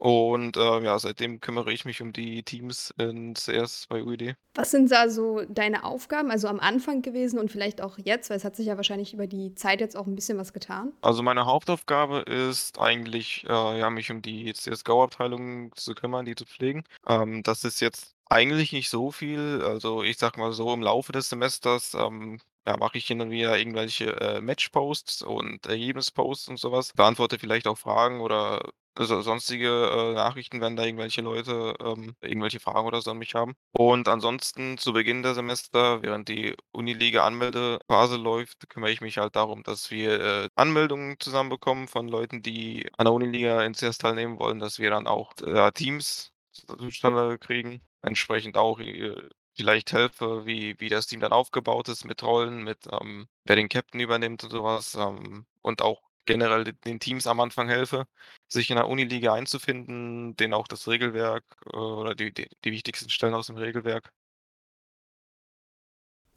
Und, 0.00 0.56
äh, 0.56 0.80
ja, 0.82 0.98
seitdem 0.98 1.40
kümmere 1.40 1.70
ich 1.72 1.84
mich 1.84 2.00
um 2.00 2.14
die 2.14 2.42
Teams 2.42 2.90
in 2.96 3.34
CS 3.34 3.86
bei 3.86 4.02
UID. 4.02 4.34
Was 4.54 4.70
sind 4.70 4.90
da 4.90 5.10
so 5.10 5.42
deine 5.48 5.84
Aufgaben, 5.84 6.30
also 6.30 6.48
am 6.48 6.58
Anfang 6.58 7.02
gewesen 7.02 7.38
und 7.38 7.52
vielleicht 7.52 7.82
auch 7.82 7.98
jetzt, 7.98 8.30
weil 8.30 8.38
es 8.38 8.44
hat 8.44 8.56
sich 8.56 8.66
ja 8.66 8.76
wahrscheinlich 8.76 9.12
über 9.12 9.26
die 9.26 9.54
Zeit 9.54 9.80
jetzt 9.80 9.96
auch 9.96 10.06
'n 10.06 10.14
bisschen 10.14 10.38
was 10.38 10.52
getan? 10.54 10.92
Also, 11.02 11.22
meine 11.22 11.46
Hauptaufgabe 11.46 12.20
ist 12.20 12.78
eigentlich, 12.78 13.44
äh, 13.48 13.78
ja, 13.78 13.88
mich 13.88 14.10
um 14.10 14.20
die 14.20 14.52
CS:GO-Abteilung 14.52 15.72
zu 15.74 15.94
kümmern, 15.94 16.26
die 16.26 16.34
zu 16.34 16.44
pflegen. 16.44 16.84
Ähm, 17.06 17.42
das 17.42 17.64
ist 17.64 17.80
jetzt 17.80 18.14
eigentlich 18.28 18.72
nicht 18.72 18.90
so 18.90 19.10
viel. 19.10 19.62
Also, 19.64 20.02
ich 20.02 20.18
sage 20.18 20.38
mal 20.38 20.52
so, 20.52 20.72
im 20.74 20.82
Laufe 20.82 21.12
des 21.12 21.30
Semesters, 21.30 21.94
ähm, 21.94 22.38
ja, 22.66 22.76
mache 22.76 22.98
ich 22.98 23.06
hin 23.06 23.20
und 23.20 23.30
wieder 23.30 23.58
irgendwelche, 23.58 24.12
äh, 24.20 24.40
Match-Posts 24.40 25.22
und 25.22 25.66
Ergebnis-Posts 25.66 26.48
und 26.48 26.58
so 26.58 26.72
was, 26.72 26.92
beantworte 26.92 27.38
vielleicht 27.38 27.66
auch 27.66 27.78
Fragen 27.78 28.20
oder 28.20 28.62
so 28.98 29.20
sonstige, 29.22 29.68
äh, 29.90 30.14
Nachrichten, 30.14 30.60
wenn 30.60 30.76
da 30.76 30.84
irgendwelche 30.84 31.22
Leute, 31.22 31.74
ähm, 31.80 32.14
irgendwelche 32.20 32.60
Fragen 32.60 32.86
oder 32.86 33.00
so 33.00 33.12
an 33.12 33.18
mich 33.18 33.34
haben. 33.34 33.54
Und 33.72 34.08
ansonsten 34.08 34.78
zu 34.78 34.92
Beginn 34.92 35.22
der 35.22 35.34
Semester, 35.34 36.02
während 36.02 36.28
die 36.28 36.54
Uniliga-Anmeldephase 36.72 38.16
läuft, 38.16 38.68
kümmere 38.68 38.90
ich 38.90 39.00
mich 39.00 39.18
halt 39.18 39.36
darum, 39.36 39.62
dass 39.62 39.90
wir, 39.90 40.20
äh, 40.20 40.48
Anmeldungen 40.56 41.16
zusammenbekommen 41.20 41.88
von 41.88 42.08
Leuten, 42.08 42.42
die 42.42 42.88
an 42.98 43.04
der 43.06 43.12
Uniliga 43.14 43.62
in 43.64 43.74
CS 43.74 43.98
teilnehmen 43.98 44.38
wollen, 44.38 44.58
dass 44.58 44.78
wir 44.78 44.90
dann 44.90 45.06
auch, 45.06 45.32
ja, 45.46 45.70
Teams 45.70 46.32
zustande 46.78 47.38
kriegen. 47.38 47.80
Entsprechend 48.02 48.56
auch, 48.56 48.80
äh, 48.80 49.14
vielleicht 49.56 49.92
helfe, 49.92 50.46
wie 50.46 50.76
wie 50.80 50.88
das 50.88 51.06
Team 51.06 51.20
dann 51.20 51.32
aufgebaut 51.32 51.88
ist 51.88 52.04
mit 52.04 52.22
Rollen, 52.22 52.62
mit, 52.64 52.78
ähm, 52.92 53.28
wer 53.44 53.56
den 53.56 53.68
Captain 53.68 54.00
übernimmt 54.00 54.44
und 54.44 54.50
so 54.50 54.64
was, 54.64 54.94
ähm, 54.94 55.46
und 55.62 55.82
auch 55.82 56.02
generell 56.26 56.64
den 56.64 57.00
Teams 57.00 57.26
am 57.26 57.40
Anfang 57.40 57.68
helfe, 57.68 58.04
sich 58.48 58.70
in 58.70 58.76
der 58.76 58.88
Uniliga 58.88 59.34
einzufinden, 59.34 60.36
denen 60.36 60.54
auch 60.54 60.68
das 60.68 60.86
Regelwerk, 60.88 61.44
äh, 61.72 61.76
oder 61.76 62.14
die 62.14 62.32
die 62.32 62.48
die 62.64 62.72
wichtigsten 62.72 63.10
Stellen 63.10 63.34
aus 63.34 63.46
dem 63.48 63.56
Regelwerk 63.56 64.10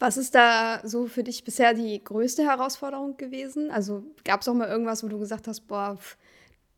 Was 0.01 0.17
ist 0.17 0.35
da 0.35 0.81
so 0.83 1.07
für 1.07 1.23
dich 1.23 1.43
bisher 1.43 1.73
die 1.73 2.03
größte 2.03 2.43
Herausforderung 2.43 3.15
gewesen? 3.17 3.71
Also, 3.71 4.03
gab's 4.23 4.47
auch 4.47 4.53
mal 4.53 4.67
irgendwas, 4.67 5.03
wo 5.03 5.07
du 5.07 5.19
gesagt 5.19 5.47
hast: 5.47 5.61
„Boah, 5.67 5.97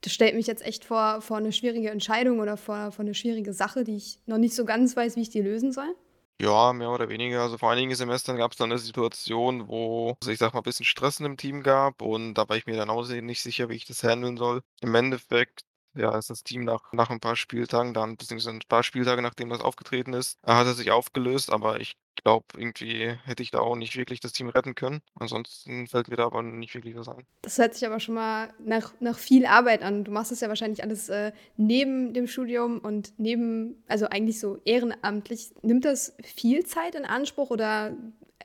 das 0.01 0.13
stellt 0.13 0.35
mich 0.35 0.47
jetzt 0.47 0.65
echt 0.65 0.85
vor 0.85 1.21
vor 1.21 1.39
'ne 1.41 1.51
schwierige 1.53 1.89
Entscheidung 1.91 2.39
oder 2.39 2.57
vor 2.57 2.91
vor 2.91 3.05
'ne 3.05 3.13
schwierige 3.15 3.53
Sache, 3.53 3.83
die 3.83 3.97
ich 3.97 4.19
noch 4.27 4.37
nicht 4.37 4.55
so 4.55 4.65
ganz 4.65 4.95
weiß, 4.97 5.15
wie 5.17 5.21
ich 5.21 5.29
die 5.29 5.41
lösen 5.41 5.71
soll?“ 5.73 5.95
Ja, 6.41 6.73
mehr 6.73 6.89
oder 6.89 7.07
weniger. 7.07 7.41
Also, 7.43 7.57
vor 7.57 7.71
einigen 7.71 7.95
Semestern 7.95 8.35
gab's 8.35 8.57
dann 8.57 8.68
'ne 8.68 8.77
Situation, 8.77 9.69
wo 9.69 10.18
es, 10.21 10.27
ich 10.27 10.37
sage 10.37 10.54
mal, 10.54 10.59
bisschen 10.61 10.85
Stress 10.85 11.18
dem 11.18 11.37
Team 11.37 11.63
gab 11.63 12.01
und 12.01 12.33
da 12.33 12.49
war 12.49 12.57
ich 12.57 12.65
mir 12.65 12.75
dann 12.75 12.89
auch 12.89 13.07
nicht 13.07 13.42
sicher, 13.42 13.69
wie 13.69 13.75
ich 13.75 13.85
das 13.85 14.04
handeln 14.04 14.35
soll. 14.35 14.61
Im 14.81 14.94
Endeffekt, 14.95 15.61
ja, 15.94 16.18
ist 16.18 16.30
das 16.30 16.44
Team 16.44 16.65
nach 16.65 16.92
nach 16.92 17.09
'n 17.09 17.21
paar 17.21 17.37
Spieltagen 17.37 17.94
dann 17.94 18.18
beziehungsweise 18.18 18.54
'n 18.57 18.59
paar 18.68 18.83
Spieltage, 18.83 19.21
nachdem 19.21 19.47
das 19.47 19.61
aufgetreten 19.61 20.11
ist, 20.11 20.37
hat 20.45 20.68
es 20.68 20.75
sich 20.75 20.92
aufgelöst, 20.92 21.49
aber 21.54 21.80
ich 21.80 21.94
glaube, 22.16 22.45
irgendwie 22.57 23.14
hätte 23.26 23.44
ich 23.44 23.52
da 23.52 23.60
auch 23.60 23.76
nicht 23.76 23.95
wirklich 23.95 24.19
das 24.19 24.34
Team 24.34 24.50
retten 24.50 24.76
können. 24.76 25.02
Ansonsten 25.19 25.88
fällt 25.88 26.07
mir 26.07 26.16
da 26.16 26.26
aber 26.26 26.42
nicht 26.44 26.74
wirklich 26.74 26.95
was 26.95 27.07
ein. 27.07 27.26
Das 27.42 27.57
hört 27.57 27.74
sich 27.74 27.86
aber 27.86 28.00
schon 28.00 28.16
mal 28.16 28.54
nach 28.60 28.94
nach 29.00 29.18
viel 29.18 29.45
Arbeit 29.45 29.84
an. 29.84 30.04
Du 30.04 30.12
machst 30.12 30.31
das 30.31 30.42
ja 30.42 30.50
wahrscheinlich 30.50 30.84
alles, 30.84 31.10
äh, 31.10 31.31
neben 31.57 32.14
dem 32.14 32.28
Studium 32.28 32.80
und 32.80 33.14
neben 33.18 33.84
also, 33.88 34.07
eigentlich 34.07 34.40
so 34.40 34.57
ehrenamtlich. 34.66 35.54
Nimmt 35.62 35.86
das 35.86 36.16
viel 36.24 36.66
Zeit 36.66 36.95
in 36.95 37.06
Anspruch 37.06 37.50
oder 37.50 37.95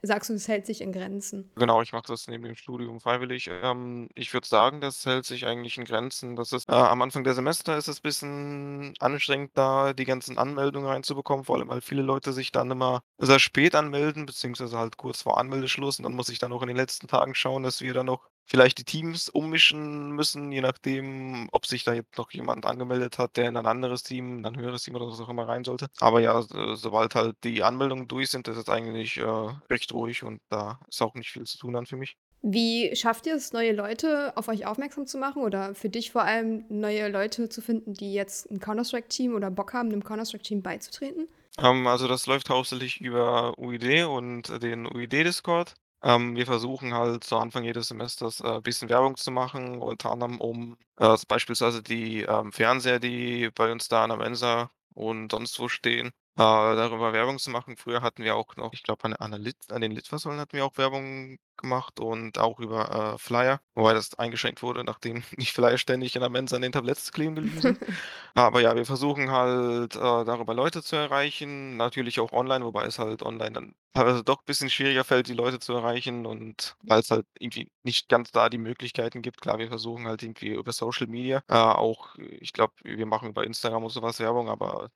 sagst 0.02 0.30
du, 0.30 0.34
es 0.34 0.48
hält 0.48 0.66
sich 0.66 0.80
in 0.80 0.92
Grenzen? 0.92 1.50
Genau, 1.56 1.82
ich 1.82 1.92
mache 1.92 2.06
das 2.06 2.26
neben 2.28 2.44
dem 2.44 2.54
Studium 2.54 3.00
freiwillig. 3.00 3.48
Ähm, 3.50 4.08
ich 4.14 4.32
würde 4.32 4.46
sagen, 4.46 4.80
das 4.80 5.04
hält 5.04 5.26
sich 5.26 5.46
eigentlich 5.46 5.76
in 5.76 5.84
Grenzen. 5.84 6.36
Das 6.36 6.52
ist 6.52 6.68
äh, 6.68 6.72
am 6.72 7.02
Anfang 7.02 7.24
der 7.24 7.34
Semester 7.34 7.76
ist 7.76 7.88
es 7.88 8.00
bisschen 8.00 8.94
anstrengend, 8.98 9.50
da 9.54 9.92
die 9.92 10.04
ganzen 10.04 10.38
Anmeldungen 10.38 10.88
reinzubekommen, 10.88 11.44
vor 11.44 11.56
allem, 11.56 11.68
weil 11.68 11.80
viele 11.82 12.02
Leute 12.02 12.32
sich 12.32 12.52
dann 12.52 12.70
immer 12.70 13.02
sehr 13.18 13.38
spät 13.40 13.74
anmelden, 13.74 14.26
beziehungsweise 14.26 14.78
halt 14.78 14.96
kurz 14.96 15.22
vor 15.22 15.38
Anmeldeschluss 15.38 15.98
und 15.98 16.04
dann 16.04 16.14
muss 16.14 16.28
ich 16.30 16.38
dann 16.38 16.52
auch 16.52 16.62
in 16.62 16.68
den 16.68 16.76
letzten 16.76 17.08
Tagen 17.08 17.34
schauen, 17.34 17.62
dass 17.62 17.80
wir 17.80 17.92
dann 17.92 18.06
noch 18.06 18.30
vielleicht 18.50 18.78
die 18.78 18.84
Teams 18.84 19.28
ummischen 19.30 20.10
müssen, 20.12 20.52
je 20.52 20.60
nachdem, 20.60 21.48
ob 21.52 21.66
sich 21.66 21.84
da 21.84 21.92
jetzt 21.94 22.18
noch 22.18 22.30
jemand 22.32 22.66
angemeldet 22.66 23.18
hat, 23.18 23.36
der 23.36 23.48
in 23.48 23.56
ein 23.56 23.66
anderes 23.66 24.02
Team, 24.02 24.44
ein 24.44 24.56
höheres 24.58 24.82
Team 24.82 24.96
oder 24.96 25.06
was 25.08 25.20
auch 25.20 25.28
immer 25.28 25.48
rein 25.48 25.64
sollte. 25.64 25.88
Aber 26.00 26.20
ja, 26.20 26.42
so 26.42 26.74
sobald 26.74 27.14
halt 27.14 27.36
die 27.44 27.62
Anmeldungen 27.62 28.08
durch 28.08 28.30
sind, 28.30 28.48
ist 28.48 28.56
es 28.56 28.68
eigentlich, 28.68 29.16
äh, 29.18 29.22
recht 29.70 29.92
ruhig 29.92 30.22
und 30.24 30.40
da 30.50 30.80
ist 30.88 31.00
auch 31.02 31.14
nicht 31.14 31.30
viel 31.30 31.44
zu 31.44 31.58
tun 31.58 31.72
dann 31.74 31.86
für 31.86 31.96
mich. 31.96 32.16
Wie 32.42 32.94
schafft 32.96 33.26
ihr 33.26 33.34
es, 33.34 33.52
neue 33.52 33.72
Leute 33.72 34.32
auf 34.36 34.48
euch 34.48 34.64
aufmerksam 34.66 35.06
zu 35.06 35.18
machen 35.18 35.42
oder 35.42 35.74
für 35.74 35.90
dich 35.90 36.10
vor 36.10 36.22
allem 36.22 36.64
neue 36.70 37.08
Leute 37.08 37.50
zu 37.50 37.60
finden, 37.60 37.92
die 37.92 38.14
jetzt 38.14 38.50
'n 38.50 38.60
Counter-Strike-Team 38.60 39.34
oder 39.34 39.50
Bock 39.50 39.74
haben, 39.74 39.88
'nem 39.88 40.02
Counter-Strike-Team 40.02 40.62
beizutreten? 40.62 41.28
Ähm, 41.58 41.86
also, 41.86 42.06
das 42.08 42.26
läuft 42.26 42.48
hauptsächlich 42.50 43.00
über 43.00 43.58
UID 43.58 44.04
und 44.04 44.48
den 44.62 44.86
UID-Discord. 44.86 45.74
Ähm, 46.02 46.34
wir 46.36 46.46
versuchen 46.46 46.94
halt 46.94 47.24
zu 47.24 47.36
Anfang 47.36 47.64
jedes 47.64 47.88
Semesters, 47.88 48.40
äh, 48.40 48.60
bisschen 48.62 48.88
Werbung 48.88 49.16
zu 49.16 49.30
machen, 49.30 49.80
unter 49.82 50.10
anderem 50.10 50.40
um, 50.40 50.76
äh, 50.98 51.16
beispielsweise 51.28 51.82
die, 51.82 52.22
ähm, 52.22 52.52
Fernseher, 52.52 52.98
die 53.00 53.50
bei 53.54 53.70
uns 53.72 53.88
da 53.88 54.04
an 54.04 54.10
der 54.10 54.18
Mensa 54.18 54.70
und 54.94 55.30
sonst 55.32 55.58
wo 55.60 55.68
stehen, 55.68 56.10
darüber 56.42 57.12
Werbung 57.12 57.38
zu 57.38 57.50
machen. 57.50 57.76
Früher 57.76 58.02
hatten 58.02 58.22
wir 58.24 58.36
auch 58.36 58.56
noch, 58.56 58.72
ich 58.72 58.82
glaube, 58.82 59.04
an 59.04 59.14
an 59.14 59.32
Lit 59.40 59.56
an 59.70 59.80
den 59.80 59.92
Litfaßsäulen 59.92 60.40
hatten 60.40 60.56
wir 60.56 60.64
auch 60.64 60.76
Werbung 60.78 61.38
gemacht 61.56 62.00
und 62.00 62.38
auch 62.38 62.58
über, 62.58 63.14
äh, 63.14 63.18
Flyer, 63.18 63.60
wobei 63.74 63.92
das 63.92 64.18
eingeschränkt 64.18 64.62
wurde, 64.62 64.82
nachdem 64.84 65.22
die 65.38 65.46
Flyer 65.46 65.78
ständig 65.78 66.14
in 66.16 66.20
der 66.22 66.30
Mensa 66.30 66.56
an 66.56 66.62
den 66.62 66.72
Tabletts 66.72 67.12
kleben 67.12 67.34
geblieben 67.36 67.60
sind. 67.60 67.78
Aber 68.34 68.60
ja, 68.60 68.74
wir 68.74 68.86
versuchen 68.86 69.30
halt, 69.30 69.96
äh, 69.96 69.98
darüber 69.98 70.54
Leute 70.54 70.82
zu 70.82 70.96
erreichen, 70.96 71.76
natürlich 71.76 72.20
auch 72.20 72.32
online, 72.32 72.64
wobei 72.64 72.86
es 72.86 72.98
halt 72.98 73.22
online 73.22 73.52
dann 73.52 73.74
teilweise 73.94 74.24
doch 74.24 74.42
bisschen 74.42 74.70
schwieriger 74.70 75.04
fällt, 75.04 75.28
die 75.28 75.34
Leute 75.34 75.58
zu 75.58 75.74
erreichen 75.74 76.26
und 76.26 76.76
weil's 76.82 77.10
halt 77.10 77.26
irgendwie 77.38 77.70
nicht 77.82 78.08
ganz 78.08 78.30
da 78.32 78.48
die 78.48 78.58
Möglichkeiten 78.58 79.22
gibt. 79.22 79.40
Klar, 79.40 79.58
wir 79.58 79.68
versuchen 79.68 80.06
halt 80.06 80.22
irgendwie 80.22 80.48
über 80.54 80.72
Social 80.72 81.06
Media, 81.06 81.42
äh, 81.48 81.54
auch 81.54 82.14
ich 82.18 82.52
glaube, 82.52 82.72
wir 82.82 83.06
machen 83.06 83.34
bei 83.34 83.44
Instagram 83.44 83.84
und 83.84 83.90
so 83.90 84.02
was 84.02 84.20
Werbung, 84.20 84.48
aber 84.48 84.90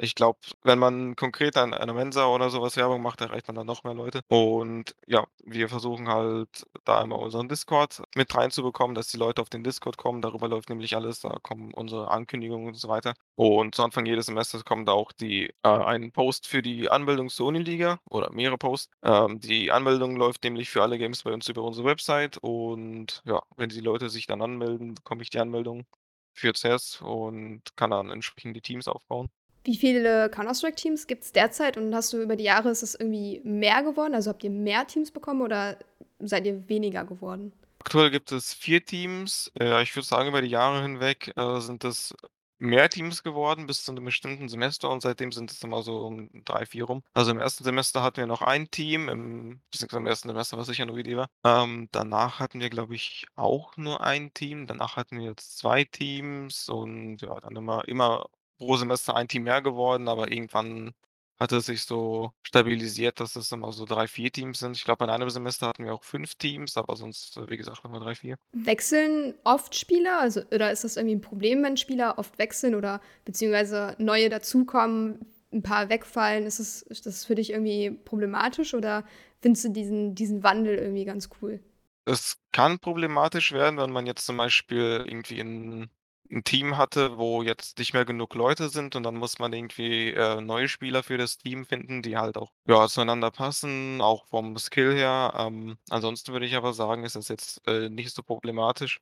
ich 0.00 0.14
glaube, 0.14 0.38
wenn 0.62 0.78
man 0.78 1.16
konkret 1.16 1.56
an 1.56 1.74
einer 1.74 1.92
Mensa 1.94 2.26
oder 2.26 2.50
so 2.50 2.62
was 2.62 2.76
Werbung 2.76 3.02
macht, 3.02 3.20
erreicht 3.20 3.46
man 3.48 3.56
dann 3.56 3.66
noch 3.66 3.84
mehr 3.84 3.94
Leute. 3.94 4.20
Und 4.28 4.94
ja, 5.06 5.26
wir 5.44 5.68
versuchen 5.68 6.08
halt 6.08 6.48
da 6.84 7.02
immer 7.02 7.18
unseren 7.18 7.48
Discord 7.48 8.02
mit 8.14 8.34
reinzubekommen, 8.34 8.94
dass 8.94 9.08
die 9.08 9.16
Leute 9.16 9.42
auf 9.42 9.50
den 9.50 9.64
Discord 9.64 9.96
kommen. 9.96 10.22
Darüber 10.22 10.48
läuft 10.48 10.68
nämlich 10.70 10.96
alles, 10.96 11.20
da 11.20 11.36
kommen 11.42 11.72
unsere 11.74 12.10
Ankündigungen 12.10 12.68
und 12.68 12.74
so 12.74 12.88
weiter. 12.88 13.14
Und 13.36 13.74
zu 13.74 13.82
Anfang 13.82 14.06
jedes 14.06 14.26
Semesters 14.26 14.64
kommen 14.64 14.86
da 14.86 14.92
auch 14.92 15.12
die 15.12 15.50
äh, 15.62 15.68
ein 15.68 16.12
Post 16.12 16.46
für 16.46 16.62
die 16.62 16.88
Anmeldung 16.90 17.28
zur 17.28 17.46
Uniliga 17.48 17.98
oder 18.08 18.30
mehrere 18.32 18.58
Posts. 18.58 18.90
Ähm, 19.02 19.40
die 19.40 19.70
Anmeldung 19.72 20.16
läuft 20.16 20.44
nämlich 20.44 20.70
für 20.70 20.82
alle 20.82 20.98
Games 20.98 21.22
bei 21.22 21.32
uns 21.32 21.48
über 21.48 21.62
unsere 21.62 21.86
Website 21.86 22.38
und 22.38 23.22
ja, 23.24 23.42
wenn 23.56 23.68
die 23.68 23.80
Leute 23.80 24.08
sich 24.08 24.26
dann 24.26 24.42
anmelden, 24.42 24.94
bekomme 24.94 25.22
ich 25.22 25.30
die 25.30 25.38
Anmeldung 25.40 25.86
für 26.32 26.52
CS 26.52 27.00
und 27.02 27.62
kann 27.76 27.90
dann 27.90 28.10
entsprechend 28.10 28.56
die 28.56 28.60
Teams 28.60 28.88
aufbauen. 28.88 29.28
Wie 29.66 29.76
viele 29.76 30.28
Counter-Strike-Teams 30.28 31.06
gibt's 31.06 31.32
derzeit 31.32 31.78
und 31.78 31.94
hast 31.94 32.12
du 32.12 32.20
über 32.20 32.36
die 32.36 32.44
Jahre 32.44 32.68
ist 32.68 32.82
es 32.82 32.94
irgendwie 32.94 33.40
mehr 33.44 33.82
geworden? 33.82 34.14
Also, 34.14 34.28
habt 34.30 34.44
ihr 34.44 34.50
mehr 34.50 34.86
Teams 34.86 35.10
bekommen 35.10 35.40
oder 35.40 35.78
seid 36.18 36.44
ihr 36.46 36.68
weniger 36.68 37.04
geworden? 37.06 37.52
Aktuell 37.80 38.10
gibt 38.10 38.32
es 38.32 38.54
4 38.54 38.84
Teams. 38.84 39.52
Äh, 39.60 39.82
ich 39.82 39.94
würde 39.94 40.06
sagen, 40.06 40.28
über 40.28 40.40
die 40.42 40.48
Jahre 40.48 40.82
hinweg, 40.82 41.32
äh, 41.36 41.60
sind 41.60 41.84
es 41.84 42.14
mehr 42.58 42.88
Teams 42.88 43.22
geworden 43.22 43.66
bis 43.66 43.84
zu 43.84 43.92
'nem 43.92 44.04
bestimmten 44.04 44.48
Semester 44.48 44.88
und 44.90 45.02
seitdem 45.02 45.32
sind 45.32 45.50
es 45.50 45.62
immer 45.62 45.82
so 45.82 45.98
um 46.06 46.30
3, 46.44 46.64
4 46.66 46.84
rum. 46.84 47.02
Also, 47.12 47.30
im 47.32 47.38
ersten 47.38 47.62
Semester 47.64 48.02
hatten 48.02 48.16
wir 48.18 48.26
noch 48.26 48.40
ein 48.42 48.70
Team, 48.70 49.08
im 49.08 49.60
im 49.92 50.06
ersten 50.06 50.28
Semester, 50.28 50.56
was 50.56 50.68
ich 50.70 50.80
an 50.80 50.88
der 50.88 50.94
UID 50.96 51.16
war. 51.16 51.28
Ähm, 51.44 51.88
danach 51.92 52.38
hatten 52.40 52.60
wir, 52.60 52.70
glaube 52.70 52.94
ich, 52.94 53.26
auch 53.34 53.76
nur 53.76 54.00
ein 54.02 54.32
Team. 54.32 54.66
Danach 54.66 54.96
hatten 54.96 55.18
wir 55.18 55.26
jetzt 55.26 55.58
2 55.58 55.84
Teams 55.84 56.68
und 56.68 57.20
ja, 57.20 57.38
dann 57.40 57.56
immer 57.56 57.86
immer 57.88 58.26
pro 58.58 58.76
Semester 58.76 59.16
ein 59.16 59.28
Team 59.28 59.44
mehr 59.44 59.62
geworden, 59.62 60.08
aber 60.08 60.30
irgendwann 60.32 60.92
hat 61.40 61.52
es 61.52 61.66
sich 61.66 61.82
so 61.84 62.32
stabilisiert, 62.42 63.20
dass 63.20 63.36
es 63.36 63.50
immer 63.52 63.72
so 63.72 63.84
3, 63.86 64.06
4 64.08 64.30
Teams 64.32 64.60
sind. 64.60 64.76
Ich 64.76 64.84
glaube, 64.84 65.04
in 65.04 65.10
einem 65.10 65.30
Semester 65.30 65.66
hatten 65.68 65.84
wir 65.84 65.94
auch 65.94 66.04
5 66.04 66.34
Teams, 66.36 66.76
aber 66.76 66.96
sonst, 66.96 67.36
äh, 67.36 67.48
wie 67.50 67.56
gesagt, 67.56 67.84
immer 67.84 68.00
3, 68.00 68.14
4. 68.14 68.36
Wechseln 68.56 69.34
oft 69.42 69.74
Spieler? 69.74 70.20
Also 70.20 70.42
oder 70.52 70.70
ist 70.70 70.84
das 70.84 70.96
irgendwie 70.96 71.16
'n 71.16 71.20
Problem, 71.20 71.62
wenn 71.64 71.76
Spieler 71.76 72.18
oft 72.18 72.38
wechseln 72.38 72.74
oder 72.76 73.00
beziehungsweise 73.24 73.96
neue 73.98 74.28
dazukommen, 74.28 75.26
'n 75.52 75.62
paar 75.62 75.88
wegfallen? 75.88 76.46
Ist 76.46 76.60
das 76.60 76.82
ist 76.82 77.04
das 77.06 77.24
für 77.24 77.34
dich 77.34 77.50
irgendwie 77.50 77.90
problematisch 77.90 78.72
oder 78.74 79.04
findest 79.40 79.64
du 79.64 79.68
diesen 79.70 80.14
diesen 80.14 80.44
Wandel 80.44 80.76
irgendwie 80.78 81.04
ganz 81.04 81.30
cool? 81.42 81.64
Es 82.06 82.36
kann 82.52 82.78
problematisch 82.80 83.52
werden, 83.52 83.78
wenn 83.78 83.90
man 83.90 84.04
jetzt 84.06 84.26
zum 84.26 84.36
Beispiel 84.36 85.04
irgendwie 85.06 85.40
'n 85.40 85.88
'n 86.30 86.42
Team 86.44 86.76
hatte, 86.76 87.18
wo 87.18 87.42
jetzt 87.42 87.78
nicht 87.78 87.92
mehr 87.94 88.04
genug 88.04 88.34
Leute 88.34 88.68
sind 88.68 88.96
und 88.96 89.02
dann 89.04 89.16
muss 89.16 89.38
man 89.38 89.52
irgendwie, 89.52 90.10
äh, 90.10 90.40
neue 90.40 90.68
Spieler 90.68 91.02
für 91.02 91.18
das 91.18 91.38
Team 91.38 91.64
finden, 91.66 92.02
die 92.02 92.16
halt 92.16 92.36
auch, 92.36 92.52
ja, 92.66 92.86
zueinander 92.88 93.30
passen, 93.30 94.00
auch 94.00 94.26
vom 94.26 94.56
Skill 94.58 94.94
her. 94.94 95.34
Ähm, 95.36 95.78
ansonsten 95.90 96.32
würde 96.32 96.46
ich 96.46 96.54
aber 96.56 96.72
sagen, 96.74 97.04
ist 97.04 97.16
das 97.16 97.28
jetzt, 97.28 97.66
äh, 97.68 97.88
nicht 97.90 98.14
so 98.14 98.22
problematisch. 98.22 99.00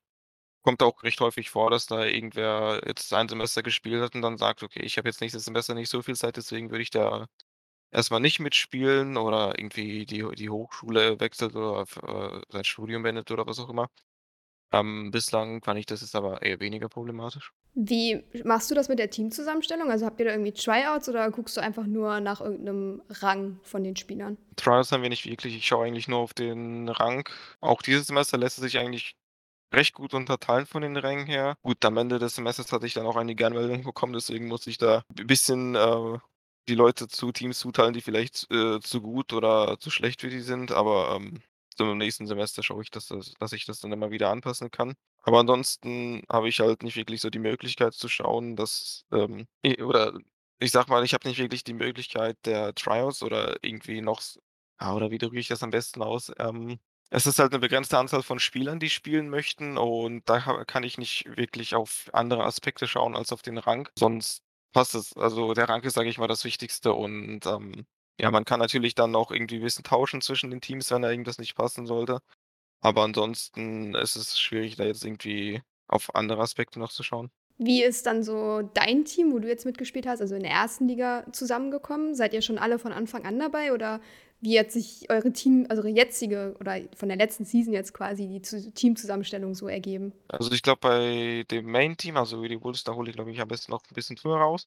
Kommt 0.63 0.83
auch 0.83 1.03
recht 1.05 1.21
häufig 1.21 1.51
vor, 1.51 1.71
dass 1.71 1.87
da 1.87 2.05
irgendwer 2.07 2.83
jetzt 2.87 3.13
ein 3.15 3.29
Semester 3.29 3.63
gespielt 3.65 4.03
hat 4.03 4.15
und 4.15 4.23
dann 4.23 4.39
sagt: 4.39 4.63
„Okay, 4.63 4.83
ich 4.83 4.99
habe 4.99 5.09
jetzt 5.09 5.21
nächstes 5.21 5.45
Semester 5.45 5.75
nicht 5.75 5.91
so 5.91 6.03
viel 6.03 6.17
Zeit, 6.17 6.37
deswegen 6.37 6.71
würde 6.71 6.83
ich 6.83 6.91
da 6.91 7.27
erst 7.93 8.11
mal 8.13 8.21
nicht 8.21 8.41
mitspielen“ 8.41 9.17
oder 9.19 9.59
irgendwie 9.59 10.07
die 10.07 10.25
die 10.37 10.51
Hochschule 10.51 11.21
wechselt 11.21 11.57
oder 11.57 11.83
äh, 12.05 12.43
sein 12.51 12.65
Studium 12.65 13.03
beendet 13.05 13.31
oder 13.33 13.47
was 13.47 13.59
auch 13.61 13.71
immer. 13.71 13.89
Ähm, 14.73 15.11
bislang 15.11 15.63
fand 15.63 15.79
ich 15.79 15.87
das 15.87 16.01
jetzt 16.01 16.15
aber 16.17 16.43
eher 16.43 16.61
weniger 16.61 16.89
problematisch. 16.89 17.53
Wie 17.75 18.23
machst 18.45 18.71
du 18.71 18.75
das 18.75 18.89
mit 18.89 18.99
der 18.99 19.09
Teamzusammenstellung? 19.09 19.91
Also, 19.91 20.05
habt 20.05 20.21
ihr 20.21 20.27
da 20.27 20.33
irgendwie 20.33 20.53
Tryouts 20.53 21.09
oder 21.09 21.31
guckst 21.31 21.57
du 21.57 21.63
einfach 21.63 21.87
nur 21.87 22.21
nach 22.21 22.41
irgend 22.41 22.65
'nem 22.65 23.03
Rang 23.09 23.61
von 23.63 23.83
den 23.83 23.97
Spielern? 23.97 24.37
Tryouts 24.57 24.93
haben 24.93 25.03
wir 25.03 25.09
nicht 25.09 25.25
wirklich. 25.25 25.57
Ich 25.57 25.67
schaue 25.67 25.87
eigentlich 25.87 26.07
nur 26.07 26.19
auf 26.19 26.35
den 26.35 26.89
Rang. 26.91 27.27
Auch 27.61 27.81
dieses 27.81 28.07
Semester 28.07 28.37
lässt 28.37 28.59
es 28.59 28.65
sich 28.65 28.79
eigentlich 28.79 29.15
recht 29.75 29.95
gut 29.95 30.13
unterteilen 30.15 30.67
von 30.67 30.83
den 30.83 30.97
Rängen 30.99 31.27
her. 31.27 31.57
Gut, 31.63 31.83
am 31.85 31.97
Ende 31.97 32.19
des 32.19 32.35
Semesters 32.35 32.73
hatte 32.73 32.87
ich 32.87 32.95
dann 32.95 33.07
auch 33.07 33.17
einige 33.17 33.47
Anmeldungen 33.47 33.85
bekommen, 33.85 34.13
deswegen 34.13 34.49
musste 34.49 34.71
ich 34.71 34.79
da 34.79 35.03
b 35.15 35.25
bisschen, 35.25 35.75
äh, 35.75 36.19
die 36.69 36.75
Leute 36.75 37.09
zu 37.09 37.33
Teams 37.33 37.59
zuteilen, 37.59 37.95
die 37.95 38.03
vielleicht, 38.03 38.51
äh, 38.53 38.81
zu 38.81 39.01
gut 39.01 39.33
oder 39.33 39.79
zu 39.81 39.91
schlecht 39.91 40.21
für 40.21 40.29
die 40.31 40.41
sind, 40.41 40.73
aber, 40.73 41.17
ähm, 41.17 41.41
im 41.81 41.99
nächsten 41.99 42.27
Semester 42.27 42.63
schaue 42.63 42.83
ich, 42.83 42.91
dass 42.91 43.07
das 43.09 43.35
dass 43.39 43.53
ich 43.53 43.65
das 43.67 43.81
dann 43.81 43.93
immer 43.93 44.11
wieder 44.11 44.31
anpassen 44.31 44.71
kann. 44.71 44.95
Aber 45.23 45.39
ansonsten 45.41 46.23
habe 46.31 46.49
ich 46.49 46.61
halt 46.61 46.83
nicht 46.83 46.97
wirklich 46.97 47.21
so 47.21 47.31
die 47.31 47.39
Möglichkeit 47.39 47.95
zu 47.95 48.09
schauen, 48.09 48.57
dass, 48.57 49.05
ähm 49.13 49.47
e 49.63 49.83
oder 49.83 50.13
ich 50.61 50.71
sage 50.71 50.91
mal, 50.91 51.05
ich 51.05 51.15
habe 51.15 51.29
nicht 51.29 51.39
wirklich 51.39 51.65
die 51.65 51.75
Möglichkeit 51.75 52.37
der 52.47 52.75
Tryouts 52.75 53.23
oder 53.23 53.57
irgendwie 53.63 54.01
noch 54.01 54.21
s 54.21 54.39
oder 54.81 55.11
wie 55.11 55.19
drücke 55.19 55.39
ich 55.39 55.49
das 55.49 55.63
am 55.63 55.71
besten 55.71 56.03
aus? 56.03 56.33
Ähm, 56.39 56.79
es 57.11 57.27
ist 57.27 57.39
halt 57.39 57.53
'ne 57.53 57.59
begrenzte 57.61 57.99
Anzahl 57.99 58.23
von 58.23 58.39
Spielern, 58.41 58.81
die 58.81 58.91
spielen 58.91 59.29
möchten 59.29 59.77
und 59.79 60.29
da 60.29 60.65
kann 60.65 60.83
ich 60.85 60.99
nicht 60.99 61.25
wirklich 61.37 61.75
auf 61.75 62.09
andere 62.13 62.45
Aspekte 62.45 62.87
schauen 62.89 63.15
als 63.17 63.33
auf 63.33 63.43
den 63.43 63.59
Rang, 63.59 63.89
sonst 63.99 64.43
passt 64.73 64.95
es. 64.95 65.17
Also, 65.17 65.53
der 65.55 65.69
Rang 65.69 65.83
ist, 65.83 65.95
sage 65.95 66.09
ich 66.09 66.19
mal, 66.19 66.27
das 66.29 66.45
Wichtigste 66.45 66.93
und, 66.95 67.47
ähm, 67.47 67.87
ja, 68.21 68.31
man 68.31 68.45
kann 68.45 68.61
natürlich 68.61 68.95
dann 68.95 69.15
auch 69.17 69.31
irgendwie 69.31 69.59
bisschen 69.61 69.85
tauschen 69.85 70.21
zwischen 70.21 70.51
den 70.51 70.61
Teams, 70.61 70.91
wenn 70.91 71.03
da 71.03 71.11
irgendwas 71.11 71.39
nicht 71.39 71.55
passen 71.57 71.87
sollte. 71.87 72.21
Aber 72.83 73.03
ansonsten 73.05 73.95
ist 73.95 74.17
es 74.17 74.39
schwierig, 74.41 74.77
da 74.77 74.85
jetzt 74.85 75.05
irgendwie 75.05 75.63
auf 75.89 76.15
andere 76.15 76.43
Aspekte 76.43 76.79
noch 76.81 76.93
zu 76.93 77.03
schauen. 77.05 77.31
Wie 77.59 77.83
ist 77.83 78.07
dann 78.07 78.23
so 78.23 78.63
dein 78.75 79.05
Team, 79.05 79.33
wo 79.33 79.39
du 79.39 79.47
jetzt 79.49 79.67
mitgespielt 79.67 80.07
hast, 80.07 80.21
also 80.21 80.35
in 80.35 80.43
der 80.43 80.51
1. 80.53 80.89
Liga 80.89 81.25
zusammengekommen? 81.33 82.15
Seid 82.15 82.33
ihr 82.35 82.43
schon 82.43 82.59
alle 82.59 82.79
von 82.79 82.93
Anfang 82.93 83.25
an 83.25 83.39
dabei 83.39 83.73
oder 83.73 84.01
wie 84.41 84.59
hat 84.59 84.73
sich 84.73 85.09
eure 85.11 85.33
Team 85.33 85.67
also, 85.69 85.83
eure 85.83 85.91
jetzige 85.93 86.57
oder 86.61 86.81
von 86.97 87.09
der 87.09 87.19
letzten 87.19 87.45
Season 87.45 87.73
jetzt 87.73 87.93
quasi 87.95 88.27
die 88.27 88.43
zu 88.43 88.73
Teamzusammenstellung 88.73 89.55
so 89.55 89.69
ergeben? 89.69 90.13
Also, 90.31 90.51
ich 90.53 90.63
glaube, 90.63 90.81
bei 90.81 91.45
dem 91.51 91.67
Main-Team, 91.71 92.17
also 92.17 92.43
wie 92.43 92.49
die 92.49 92.63
Wolves, 92.63 92.85
da 92.85 92.95
hole 92.95 93.11
ich, 93.11 93.17
glaube 93.17 93.31
ich, 93.33 93.41
am 93.41 93.49
besten 93.49 93.73
noch 93.73 93.83
'n 93.83 93.95
bisschen 93.95 94.17
früher 94.17 94.37
raus. 94.37 94.67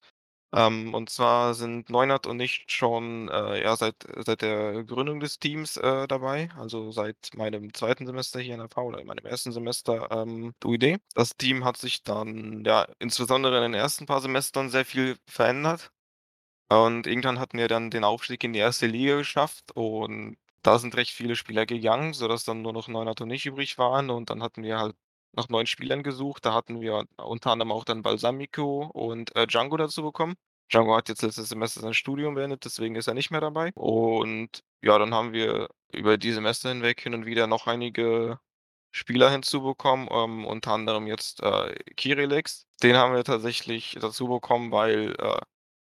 Ähm, 0.54 0.94
und 0.94 1.10
zwar 1.10 1.54
sind 1.54 1.90
Neunert 1.90 2.28
und 2.28 2.40
ich 2.40 2.64
schon, 2.68 3.30
äh, 3.30 3.62
ja, 3.64 3.76
seit 3.76 3.96
seit 4.26 4.42
der 4.42 4.84
Gründung 4.86 5.20
des 5.20 5.40
Teams, 5.40 5.76
äh, 5.78 6.08
dabei, 6.08 6.50
also 6.58 6.92
seit 6.92 7.18
meinem 7.36 7.74
2. 7.74 8.06
Semester 8.06 8.40
hier 8.40 8.54
in 8.56 8.60
NRV 8.62 8.78
oder 8.78 9.00
in 9.00 9.08
meinem 9.08 9.26
1. 9.26 9.52
Semester, 9.52 10.10
ähm, 10.12 10.54
UID. 10.64 10.98
Das 11.14 11.36
Team 11.38 11.66
hat 11.66 11.78
sich 11.78 12.04
dann, 12.04 12.64
ja, 12.66 12.88
insbesondere 13.00 13.58
in 13.58 13.64
den 13.64 13.74
ersten 13.74 14.06
paar 14.06 14.22
Semestern 14.22 14.70
sehr 14.70 14.86
viel 14.86 15.18
verändert. 15.28 15.92
Und 16.70 17.08
irgendwann 17.08 17.40
hatten 17.40 17.58
wir 17.58 17.68
dann 17.68 17.92
den 17.92 18.04
Aufstieg 18.04 18.44
in 18.44 18.54
die 18.54 18.62
1. 18.62 18.88
Liga 18.88 19.18
geschafft 19.18 19.72
und 19.76 20.38
da 20.64 20.80
sind 20.80 20.96
recht 20.96 21.12
viele 21.12 21.36
Spieler 21.36 21.66
gegangen, 21.68 22.14
sodass 22.14 22.44
dann 22.44 22.62
nur 22.64 22.74
noch 22.74 22.88
Neunert 22.88 23.22
und 23.22 23.30
ich 23.32 23.46
übrig 23.46 23.78
waren 23.78 24.10
und 24.10 24.30
dann 24.32 24.42
hatten 24.44 24.64
wir 24.64 24.80
halt 24.80 24.96
nach 25.36 25.50
neuen 25.50 25.68
Spielern 25.68 26.04
gesucht. 26.04 26.46
Da 26.46 26.54
hatten 26.54 26.82
wir 26.82 27.06
unter 27.18 27.52
anderem 27.52 27.72
auch 27.72 27.84
dann 27.86 28.02
Balsamico 28.04 28.90
und, 28.94 29.36
äh, 29.36 29.48
Django 29.48 29.78
dazu 29.78 30.04
bekommen. 30.04 30.36
Django 30.72 30.96
hat 30.96 31.10
jetzt 31.10 31.22
letztes 31.22 31.50
Semester 31.50 31.82
sein 31.82 31.94
Studium 31.94 32.36
beendet, 32.36 32.66
deswegen 32.66 32.96
ist 32.96 33.08
er 33.08 33.14
nicht 33.14 33.32
mehr 33.32 33.42
dabei. 33.42 33.72
Und 33.76 34.62
ja, 34.82 34.98
dann 34.98 35.14
haben 35.14 35.34
wir 35.34 35.70
über 35.94 36.18
die 36.18 36.32
Semester 36.32 36.70
hinweg 36.70 37.02
hin 37.02 37.14
und 37.14 37.26
wieder 37.26 37.48
noch 37.48 37.68
einige 37.68 38.40
Spieler 38.92 39.30
hinzubekommen, 39.30 40.08
ähm, 40.12 40.46
unter 40.46 40.72
anderem 40.72 41.08
jetzt, 41.08 41.42
äh, 41.44 41.76
Kirillex. 41.98 42.66
Den 42.82 42.96
haben 42.96 43.14
wir 43.14 43.24
tatsächlich 43.24 43.98
dazu 44.00 44.28
bekommen, 44.28 44.72
weil, 44.72 45.16
äh, 45.20 45.40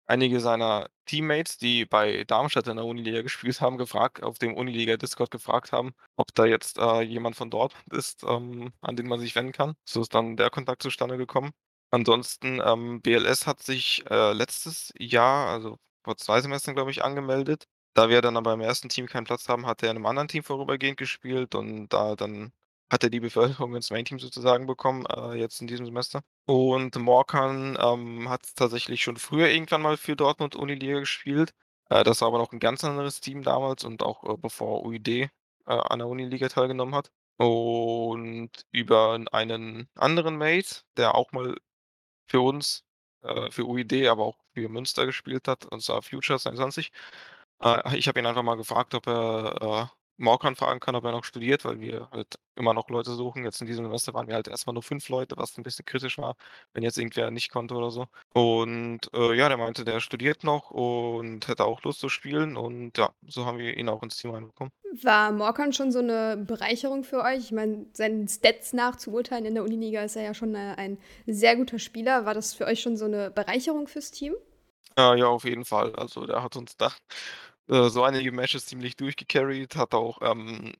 einige 0.07 0.39
seiner 0.39 0.87
Teammates, 1.05 1.57
die 1.57 1.85
bei 1.85 2.23
Darmstadt 2.25 2.67
in 2.67 2.77
der 2.77 2.85
Uniliga 2.85 3.21
gespielt 3.23 3.61
haben, 3.61 3.77
gefragt 3.77 4.23
auf 4.23 4.39
dem 4.39 4.55
Uniliga-Discord 4.55 5.31
gefragt 5.31 5.71
haben, 5.71 5.93
ob 6.17 6.33
da 6.35 6.45
jetzt, 6.45 6.77
äh, 6.79 7.01
jemand 7.01 7.35
von 7.35 7.49
dort 7.49 7.73
ist, 7.91 8.23
ähm, 8.23 8.71
an 8.81 8.95
den 8.95 9.07
man 9.07 9.19
sich 9.19 9.35
wenden 9.35 9.51
kann. 9.53 9.75
So 9.85 10.01
ist 10.01 10.13
dann 10.15 10.37
der 10.37 10.49
Kontakt 10.49 10.83
zustande 10.83 11.17
gekommen. 11.17 11.51
Ansonsten, 11.91 12.61
ähm, 12.65 13.01
BLS 13.01 13.47
hat 13.47 13.61
sich, 13.63 14.03
äh, 14.09 14.33
letztes 14.33 14.93
Jahr, 14.99 15.49
also 15.49 15.77
vor 16.03 16.17
2 16.17 16.41
Semestern, 16.41 16.75
glaube 16.75 16.91
ich, 16.91 17.03
angemeldet. 17.03 17.65
Da 17.93 18.09
wir 18.09 18.21
dann 18.21 18.37
aber 18.37 18.53
im 18.53 18.61
1. 18.61 18.89
Team 18.89 19.07
keinen 19.07 19.23
Platz 19.25 19.47
haben, 19.49 19.65
hat 19.65 19.81
er 19.83 19.89
in 19.91 19.95
'nem 19.97 20.05
anderen 20.05 20.27
Team 20.27 20.43
vorübergehend 20.43 20.97
gespielt 20.97 21.55
und 21.55 21.89
da 21.89 22.15
dann 22.15 22.51
hat 22.91 23.03
er 23.03 23.09
die 23.09 23.19
Beförderung 23.19 23.75
ins 23.75 23.89
Main-Team 23.91 24.19
sozusagen 24.19 24.65
bekommen, 24.67 25.05
äh, 25.07 25.35
jetzt 25.35 25.61
in 25.61 25.67
diesem 25.67 25.85
Semester. 25.85 26.21
Und 26.45 26.95
Morkan, 26.97 27.77
ähm, 27.81 28.29
hat 28.29 28.41
tatsächlich 28.55 29.03
schon 29.03 29.17
früher 29.17 29.49
irgendwann 29.49 29.81
mal 29.81 29.97
für 29.97 30.15
Dortmund 30.15 30.55
Uniliga 30.55 30.99
gespielt. 30.99 31.53
Äh, 31.89 32.03
das 32.03 32.21
war 32.21 32.29
aber 32.29 32.37
noch 32.39 32.53
'n 32.53 32.59
ganz 32.59 32.83
anderes 32.83 33.21
Team 33.21 33.43
damals 33.43 33.83
und 33.83 34.03
auch, 34.03 34.23
äh, 34.23 34.37
bevor 34.37 34.85
UiD, 34.85 35.07
äh, 35.19 35.29
an 35.67 35.99
der 35.99 36.07
Uniliga 36.07 36.47
teilgenommen 36.49 36.95
hat. 36.95 37.09
Und 37.37 38.49
über 38.71 39.19
einen 39.31 39.87
anderen 39.95 40.37
Mate, 40.37 40.81
der 40.97 41.15
auch 41.15 41.31
mal 41.33 41.55
für 42.29 42.41
uns, 42.41 42.83
äh, 43.23 43.51
für 43.51 43.65
UiD, 43.67 44.07
aber 44.09 44.25
auch 44.25 44.37
für 44.53 44.69
Münster 44.69 45.05
gespielt 45.05 45.47
hat, 45.47 45.65
und 45.65 45.81
zwar 45.83 46.01
Future22. 46.03 46.91
Äh, 47.61 47.97
ich 47.97 48.07
habe 48.07 48.19
ihn 48.19 48.25
einfach 48.27 48.43
mal 48.43 48.55
gefragt, 48.57 48.93
ob 48.95 49.07
er, 49.07 49.91
Morkan 50.19 50.55
fragen 50.55 50.79
kann, 50.79 50.95
ob 50.95 51.03
er 51.05 51.11
noch 51.11 51.23
studiert, 51.23 51.63
weil 51.65 51.79
wir 51.79 52.09
halt 52.11 52.35
immer 52.55 52.73
noch 52.73 52.89
Leute 52.89 53.11
suchen. 53.13 53.43
Jetzt 53.45 53.61
in 53.61 53.67
diesem 53.67 53.85
Semester 53.85 54.13
waren 54.15 54.27
wir 54.27 54.33
halt 54.35 54.47
erst 54.47 54.65
mal 54.67 54.73
nur 54.73 54.81
5 54.83 55.09
Leute, 55.09 55.35
was 55.37 55.55
'n 55.57 55.63
bisschen 55.63 55.85
kritisch 55.85 56.17
war, 56.17 56.35
wenn 56.73 56.83
jetzt 56.83 56.97
irgendwer 56.97 57.29
nicht 57.31 57.51
konnte 57.51 57.75
oder 57.75 57.91
so. 57.91 58.07
Und, 58.33 59.01
äh, 59.13 59.33
ja, 59.35 59.47
der 59.47 59.57
meinte, 59.57 59.85
der 59.85 59.99
studiert 59.99 60.43
noch 60.43 60.71
und 60.71 61.47
hätte 61.47 61.65
auch 61.65 61.83
Lust 61.83 61.99
zu 61.99 62.09
spielen 62.09 62.57
und 62.57 62.97
ja, 62.97 63.11
so 63.27 63.45
haben 63.45 63.59
wir 63.59 63.77
ihn 63.77 63.89
auch 63.89 64.01
ins 64.03 64.17
Team 64.17 64.31
reinbekommen. 64.31 64.71
War 65.03 65.31
Morkan 65.31 65.73
schon 65.73 65.91
so 65.91 66.01
'ne 66.01 66.37
Bereicherung 66.47 67.03
für 67.03 67.21
euch? 67.23 67.39
Ich 67.39 67.51
meine, 67.51 67.87
seinen 67.93 68.27
Stats 68.27 68.73
nach 68.73 68.95
zu 68.95 69.11
urteilen 69.11 69.45
in 69.45 69.53
der 69.55 69.63
Uniliga 69.63 70.01
ist 70.03 70.15
er 70.15 70.23
ja 70.23 70.33
schon, 70.33 70.55
äh, 70.55 70.75
ein 70.77 70.97
sehr 71.25 71.55
guter 71.55 71.77
Spieler. 71.79 72.25
War 72.25 72.33
das 72.33 72.53
für 72.53 72.65
euch 72.65 72.81
schon 72.81 72.95
so 72.97 73.07
'ne 73.07 73.29
Bereicherung 73.31 73.87
fürs 73.87 74.11
Team? 74.11 74.33
Äh, 74.97 75.19
ja, 75.19 75.27
auf 75.27 75.43
jeden 75.43 75.63
Fall. 75.65 75.95
Also, 75.95 76.25
der 76.25 76.41
hat 76.41 76.55
uns 76.55 76.75
da, 76.75 76.91
äh, 77.69 77.89
so 77.89 78.03
einige 78.03 78.31
Matches 78.31 78.65
ziemlich 78.65 78.95
durchgecarried, 78.95 79.75
hat 79.75 79.93
auch, 79.93 80.19
ähm, 80.21 80.73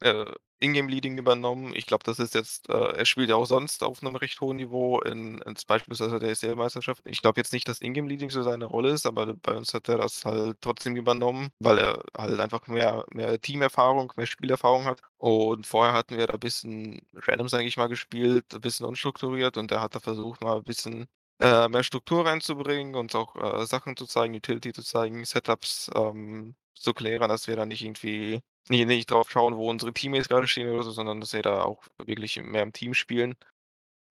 äh, 0.00 0.26
Ingame-Leading 0.60 1.18
übernommen. 1.18 1.74
Ich 1.76 1.86
glaube, 1.86 2.04
das 2.04 2.18
ist 2.18 2.34
jetzt 2.34 2.68
äh, 2.68 2.74
er 2.74 3.04
spielt 3.06 3.30
ja 3.30 3.36
auch 3.36 3.46
sonst 3.46 3.82
auf 3.84 4.02
'nem 4.02 4.16
recht 4.16 4.40
hohen 4.40 4.56
Niveau 4.56 5.00
in 5.02 5.38
ins 5.42 5.64
beispielsweise 5.64 6.18
der 6.18 6.30
ECL-Meisterschaft. 6.30 7.02
Ich 7.06 7.22
glaube 7.22 7.40
jetzt 7.40 7.52
nicht, 7.52 7.68
dass 7.68 7.80
Ingame-Leading 7.80 8.30
so 8.30 8.42
seine 8.42 8.64
Rolle 8.66 8.90
ist, 8.90 9.06
aber 9.06 9.34
bei 9.36 9.54
uns 9.56 9.74
hat 9.74 9.88
er 9.88 9.98
das 9.98 10.24
halt 10.24 10.58
trotzdem 10.60 10.96
übernommen, 10.96 11.50
weil 11.60 11.78
er 11.78 12.02
halt 12.16 12.40
einfach 12.40 12.66
mehr 12.68 13.04
mehr 13.12 13.40
Teamerfahrung, 13.40 14.12
mehr 14.16 14.26
Spielerfahrung 14.26 14.84
hat. 14.86 15.00
Und 15.18 15.66
vorher 15.66 15.94
hatten 15.94 16.16
wir 16.18 16.26
da 16.26 16.36
bisschen 16.36 17.00
random, 17.14 17.48
sage 17.48 17.64
ich 17.66 17.76
mal, 17.76 17.88
gespielt, 17.88 18.46
bisschen 18.60 18.86
unstrukturiert 18.86 19.56
und 19.56 19.70
er 19.72 19.80
hat 19.80 19.94
da 19.94 20.00
versucht, 20.00 20.40
mal 20.42 20.62
bisschen, 20.62 21.06
äh, 21.40 21.68
mehr 21.68 21.82
Struktur 21.82 22.26
reinzubringen, 22.26 22.94
uns 22.94 23.14
auch, 23.14 23.36
äh, 23.36 23.66
Sachen 23.66 23.96
zu 23.96 24.06
zeigen, 24.06 24.34
Utility 24.34 24.72
zu 24.72 24.82
zeigen, 24.82 25.24
Setups, 25.24 25.90
ähm, 25.94 26.56
zu 26.74 26.94
klären, 26.94 27.28
dass 27.28 27.48
wir 27.48 27.56
da 27.56 27.66
nicht 27.66 27.82
irgendwie 27.82 28.40
ni 28.68 28.84
nicht 28.84 29.10
drauf 29.10 29.30
schauen, 29.30 29.56
wo 29.56 29.68
unsere 29.70 29.92
Teammates 29.92 30.28
grade 30.28 30.46
stehen 30.48 30.70
oder 30.72 30.82
so, 30.84 30.90
sondern 30.92 31.20
dass 31.20 31.32
wir 31.32 31.42
da 31.42 31.62
auch 31.64 31.82
wirklich 32.04 32.36
mehr 32.42 32.62
im 32.62 32.72
Team 32.72 32.94
spielen. 32.94 33.34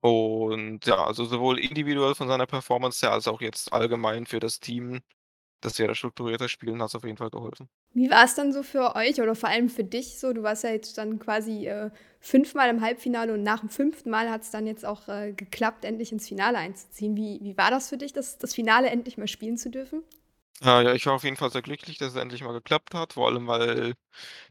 Und 0.01 0.85
ja, 0.85 1.05
also, 1.05 1.25
sowohl 1.25 1.59
individuell 1.59 2.15
von 2.15 2.27
seiner 2.27 2.45
Performance 2.47 3.05
her 3.05 3.13
als 3.13 3.27
auch 3.27 3.41
jetzt 3.41 3.73
allgemein 3.73 4.25
für 4.27 4.39
das 4.39 4.59
Team, 4.59 5.01
dass 5.61 5.79
wir 5.79 5.87
da 5.87 5.95
strukturierter 5.95 6.49
spielen, 6.49 6.81
hat's 6.81 6.95
auf 6.95 7.03
jeden 7.03 7.17
Fall 7.17 7.29
geholfen. 7.29 7.69
Wie 7.93 8.09
war's 8.11 8.35
dann 8.35 8.53
so 8.53 8.61
für 8.63 8.95
euch 8.95 9.19
oder 9.21 9.33
vor 9.33 9.49
allem 9.49 9.69
für 9.69 9.83
dich 9.83 10.19
so? 10.19 10.31
Du 10.33 10.43
warst 10.43 10.63
ja 10.63 10.69
jetzt 10.69 10.97
dann 10.97 11.17
quasi, 11.19 11.67
äh, 11.67 11.89
fünfmal 12.19 12.69
im 12.69 12.81
Halbfinale 12.81 13.33
und 13.33 13.43
nach 13.43 13.61
dem 13.61 13.69
5. 13.69 14.09
Mal 14.09 14.29
hat's 14.29 14.51
dann 14.51 14.67
jetzt 14.67 14.85
auch, 14.85 15.07
äh, 15.07 15.33
geklappt, 15.33 15.83
endlich 15.83 16.11
ins 16.11 16.27
Finale 16.27 16.57
einzuziehen. 16.59 17.15
Wie 17.15 17.39
wie 17.41 17.57
war 17.57 17.71
das 17.71 17.89
für 17.89 17.97
dich, 17.97 18.13
das 18.13 18.37
das 18.37 18.53
Finale 18.53 18.89
endlich 18.89 19.17
mal 19.17 19.27
spielen 19.27 19.57
zu 19.57 19.69
dürfen? 19.71 20.03
Äh, 20.61 20.83
ja, 20.83 20.93
ich 20.93 21.05
war 21.05 21.13
auf 21.13 21.23
jeden 21.23 21.35
Fall 21.37 21.51
sehr 21.51 21.61
glücklich, 21.61 21.97
dass 21.97 22.09
es 22.13 22.15
endlich 22.21 22.43
mal 22.43 22.53
geklappt 22.53 22.93
hat, 22.95 23.13
vor 23.13 23.27
allem, 23.27 23.47
weil 23.47 23.93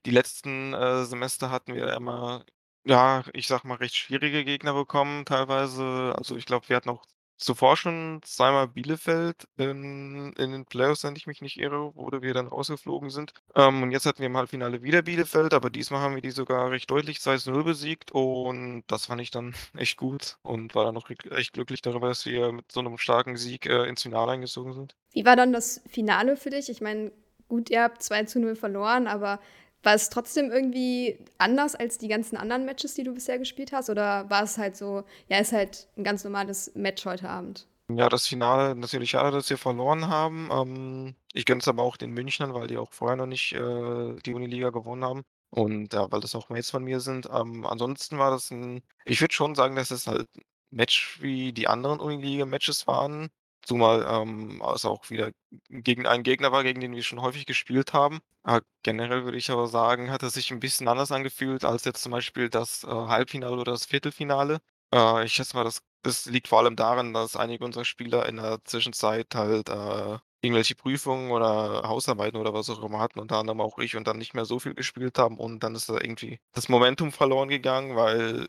die 0.06 0.10
letzten, 0.10 0.74
äh, 0.74 1.04
Semester 1.04 1.50
hatten 1.50 1.74
wir 1.74 1.92
immer, 1.94 2.44
ja, 2.84 3.24
ich 3.34 3.48
sage 3.48 3.68
mal, 3.68 3.76
recht 3.76 3.96
schwierige 3.96 4.44
Gegner 4.44 4.74
bekommen 4.74 5.24
teilweise. 5.26 6.14
Also, 6.18 6.36
ich 6.36 6.46
glaube, 6.46 6.68
wir 6.68 6.76
hatten 6.76 6.90
auch 6.90 7.04
zuvor 7.36 7.76
schon 7.76 8.20
zweimal 8.22 8.68
Bielefeld 8.68 9.46
in 9.56 10.32
in 10.38 10.52
den 10.52 10.64
Playoffs, 10.66 11.04
wenn 11.04 11.16
ich 11.16 11.26
mich 11.26 11.42
nicht 11.42 11.58
irre, 11.58 11.92
wo 11.94 12.10
wir 12.10 12.34
dann 12.34 12.46
rausgeflogen 12.48 13.10
sind. 13.10 13.32
Ähm, 13.54 13.82
und 13.82 13.90
jetzt 13.92 14.06
hatten 14.06 14.20
wir 14.20 14.26
im 14.26 14.36
Halbfinale 14.36 14.82
wieder 14.82 15.02
Bielefeld, 15.02 15.54
aber 15.54 15.70
diesmal 15.70 16.00
haben 16.00 16.14
wir 16.14 16.22
die 16.22 16.30
sogar 16.30 16.70
recht 16.70 16.90
deutlich 16.90 17.18
2:0 17.20 17.64
besiegt 17.64 18.12
und 18.12 18.84
das 18.86 19.06
fand 19.06 19.20
ich 19.20 19.30
dann 19.30 19.54
echt 19.76 19.96
gut 19.96 20.38
und 20.42 20.74
war 20.74 20.84
dann 20.84 20.96
auch 20.96 21.08
echt 21.30 21.52
glücklich 21.52 21.82
darüber, 21.82 22.08
dass 22.08 22.26
wir 22.26 22.52
mit 22.52 22.70
so 22.72 22.82
'nem 22.82 22.98
starken 22.98 23.36
Sieg, 23.36 23.66
äh, 23.66 23.84
ins 23.88 24.02
Finale 24.02 24.32
eingezogen 24.32 24.72
sind. 24.72 24.94
Wie 25.12 25.24
war 25.24 25.36
dann 25.36 25.52
das 25.52 25.82
Finale 25.88 26.36
für 26.36 26.50
dich? 26.50 26.68
Ich 26.68 26.80
meine, 26.80 27.12
gut, 27.48 27.70
ihr 27.70 27.82
habt 27.82 28.02
2:0 28.02 28.56
verloren, 28.56 29.06
aber 29.06 29.40
war 29.82 29.94
es 29.94 30.10
trotzdem 30.10 30.50
irgendwie 30.50 31.18
anders 31.38 31.74
als 31.74 31.98
die 31.98 32.08
ganzen 32.08 32.36
anderen 32.36 32.64
Matches, 32.64 32.94
die 32.94 33.04
du 33.04 33.14
bisher 33.14 33.38
gespielt 33.38 33.72
hast? 33.72 33.90
Oder 33.90 34.28
war 34.30 34.42
es 34.42 34.58
halt 34.58 34.76
so, 34.76 35.04
ja, 35.28 35.38
ist 35.38 35.52
halt 35.52 35.88
'n 35.96 36.04
ganz 36.04 36.24
normales 36.24 36.72
Match 36.74 37.04
heute 37.06 37.28
Abend? 37.28 37.66
Ja, 37.90 38.08
das 38.08 38.26
Finale 38.26 38.74
natürlich 38.74 39.10
schade, 39.10 39.30
dass 39.30 39.48
wir 39.48 39.58
verloren 39.58 40.08
haben. 40.08 40.48
Ähm, 40.50 41.14
ich 41.32 41.44
gönn's 41.44 41.68
aber 41.68 41.84
auch 41.84 41.96
den 41.96 42.10
Münchnern, 42.10 42.52
weil 42.52 42.66
die 42.66 42.78
auch 42.78 42.92
vorher 42.92 43.16
noch 43.16 43.26
nicht, 43.26 43.52
äh, 43.52 44.16
die 44.24 44.34
Uniliga 44.34 44.70
gewonnen 44.70 45.04
haben 45.04 45.22
und 45.50 45.92
ja, 45.92 46.10
weil 46.10 46.18
das 46.20 46.34
auch 46.34 46.48
Mates 46.48 46.70
von 46.70 46.82
mir 46.82 46.98
sind. 46.98 47.28
Ähm, 47.32 47.64
ansonsten 47.64 48.18
war 48.18 48.32
das 48.32 48.50
'n 48.50 48.82
ich 49.04 49.20
würde 49.20 49.32
schon 49.34 49.54
sagen, 49.54 49.76
dass 49.76 49.92
es 49.92 50.08
halt 50.08 50.26
Match 50.70 51.20
wie 51.22 51.52
die 51.52 51.68
anderen 51.68 52.00
Uniliga-Matches 52.00 52.88
waren, 52.88 53.28
zumal, 53.66 54.06
ähm, 54.08 54.62
es 54.74 54.84
auch 54.86 55.10
wieder 55.10 55.30
gegen 55.68 56.06
einen 56.06 56.22
Gegner 56.22 56.52
war, 56.52 56.62
gegen 56.64 56.80
den 56.80 56.94
wir 56.94 57.02
schon 57.02 57.20
häufig 57.22 57.46
gespielt 57.46 57.92
haben. 57.92 58.20
Ah, 58.44 58.60
generell 58.82 59.24
würde 59.24 59.38
ich 59.38 59.50
aber 59.50 59.66
sagen, 59.66 60.10
hat 60.10 60.22
es 60.22 60.34
sich 60.34 60.50
'n 60.52 60.60
bisschen 60.60 60.88
anders 60.88 61.12
angefühlt 61.12 61.64
als 61.64 61.84
jetzt 61.84 62.02
zum 62.02 62.12
Beispiel 62.12 62.48
das, 62.48 62.84
äh, 62.84 62.88
Halbfinale 62.88 63.56
oder 63.56 63.72
das 63.72 63.86
Viertelfinale. 63.86 64.58
Äh, 64.94 65.24
ich 65.24 65.32
schätze 65.34 65.56
mal, 65.56 65.64
das 65.64 65.80
das 66.02 66.26
liegt 66.26 66.46
vor 66.46 66.60
allem 66.60 66.76
daran, 66.76 67.12
dass 67.12 67.34
einige 67.34 67.64
unserer 67.64 67.84
Spieler 67.84 68.26
in 68.28 68.36
der 68.36 68.60
Zwischenzeit 68.64 69.26
halt, 69.34 69.68
äh, 69.68 70.18
irgendwelche 70.40 70.76
Prüfungen 70.76 71.32
oder 71.32 71.82
Hausarbeiten 71.88 72.36
oder 72.40 72.54
was 72.54 72.70
auch 72.70 72.80
immer 72.84 73.00
hatten, 73.00 73.18
unter 73.18 73.38
anderem 73.38 73.60
auch 73.60 73.78
ich 73.80 73.96
und 73.96 74.06
dann 74.06 74.18
nicht 74.18 74.32
mehr 74.34 74.44
so 74.44 74.60
viel 74.60 74.74
gespielt 74.74 75.18
haben 75.18 75.36
und 75.38 75.64
dann 75.64 75.74
ist 75.74 75.88
da 75.88 75.94
irgendwie 75.94 76.38
das 76.52 76.68
Momentum 76.68 77.10
verloren 77.10 77.48
gegangen, 77.48 77.96
weil 77.96 78.46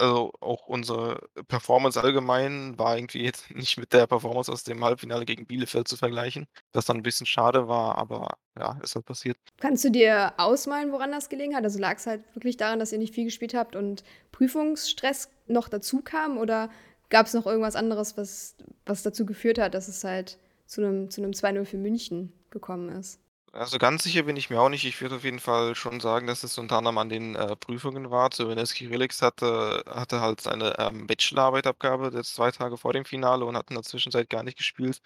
also, 0.00 0.32
auch 0.40 0.66
unsere 0.66 1.28
Performance 1.48 2.00
allgemein 2.02 2.78
war 2.78 2.96
irgendwie 2.96 3.22
jetzt 3.22 3.50
nicht 3.54 3.78
mit 3.78 3.92
der 3.92 4.06
Performance 4.06 4.50
aus 4.52 4.64
dem 4.64 4.84
Halbfinale 4.84 5.24
gegen 5.24 5.46
Bielefeld 5.46 5.88
zu 5.88 5.96
vergleichen, 5.96 6.46
was 6.72 6.86
dann 6.86 6.98
'n 6.98 7.02
bisschen 7.02 7.26
schade 7.26 7.68
war, 7.68 7.96
aber 7.98 8.28
ja, 8.58 8.78
ist 8.82 8.94
halt 8.96 9.06
passiert. 9.06 9.36
Kannst 9.58 9.84
du 9.84 9.90
dir 9.90 10.32
ausmalen, 10.38 10.90
woran 10.90 11.10
das 11.12 11.28
gelegen 11.28 11.54
hat? 11.54 11.64
Also, 11.64 11.78
lag's 11.78 12.06
halt 12.06 12.24
wirklich 12.34 12.56
daran, 12.56 12.78
dass 12.78 12.92
ihr 12.92 12.98
nicht 12.98 13.14
viel 13.14 13.24
gespielt 13.24 13.52
habt 13.54 13.76
und 13.76 14.02
Prüfungsstress 14.32 15.28
noch 15.46 15.68
dazukam 15.68 16.38
oder 16.38 16.70
gab's 17.10 17.34
noch 17.34 17.46
irgendwas 17.46 17.76
anderes, 17.76 18.16
was 18.16 18.56
was 18.86 19.02
dazu 19.02 19.26
geführt 19.26 19.58
hat, 19.58 19.74
dass 19.74 19.88
es 19.88 20.02
halt 20.04 20.38
zu 20.66 20.80
'nem 20.80 21.10
zu 21.10 21.20
'nem 21.20 21.34
2:0 21.34 21.66
für 21.66 21.76
München 21.76 22.32
gekommen 22.50 22.88
ist? 22.88 23.18
Also, 23.54 23.78
ganz 23.78 24.04
sicher 24.04 24.22
bin 24.22 24.36
ich 24.36 24.48
mir 24.48 24.60
auch 24.60 24.68
nicht. 24.68 24.84
Ich 24.84 25.00
würde 25.00 25.16
auf 25.16 25.24
jeden 25.24 25.40
Fall 25.40 25.74
schon 25.74 25.98
sagen, 25.98 26.28
dass 26.28 26.44
es 26.44 26.56
unter 26.56 26.76
anderem 26.78 26.98
an 26.98 27.08
den, 27.08 27.34
äh, 27.34 27.56
Prüfungen 27.56 28.08
war. 28.08 28.30
Zumindest 28.30 28.76
Kyrilex 28.76 29.22
hatte 29.22 29.82
hatte 29.88 30.20
halt 30.20 30.40
seine, 30.40 30.78
ähm, 30.78 31.08
Bachelorarbeit-Abgabe 31.08 32.12
jetzt 32.14 32.34
2 32.36 32.52
Tage 32.52 32.76
vor 32.76 32.92
dem 32.92 33.04
Finale 33.04 33.44
und 33.44 33.56
hat 33.56 33.70
in 33.70 33.74
der 33.74 33.82
Zwischenzeit 33.82 34.30
gar 34.30 34.44
nicht 34.44 34.56
gespielt. 34.56 35.00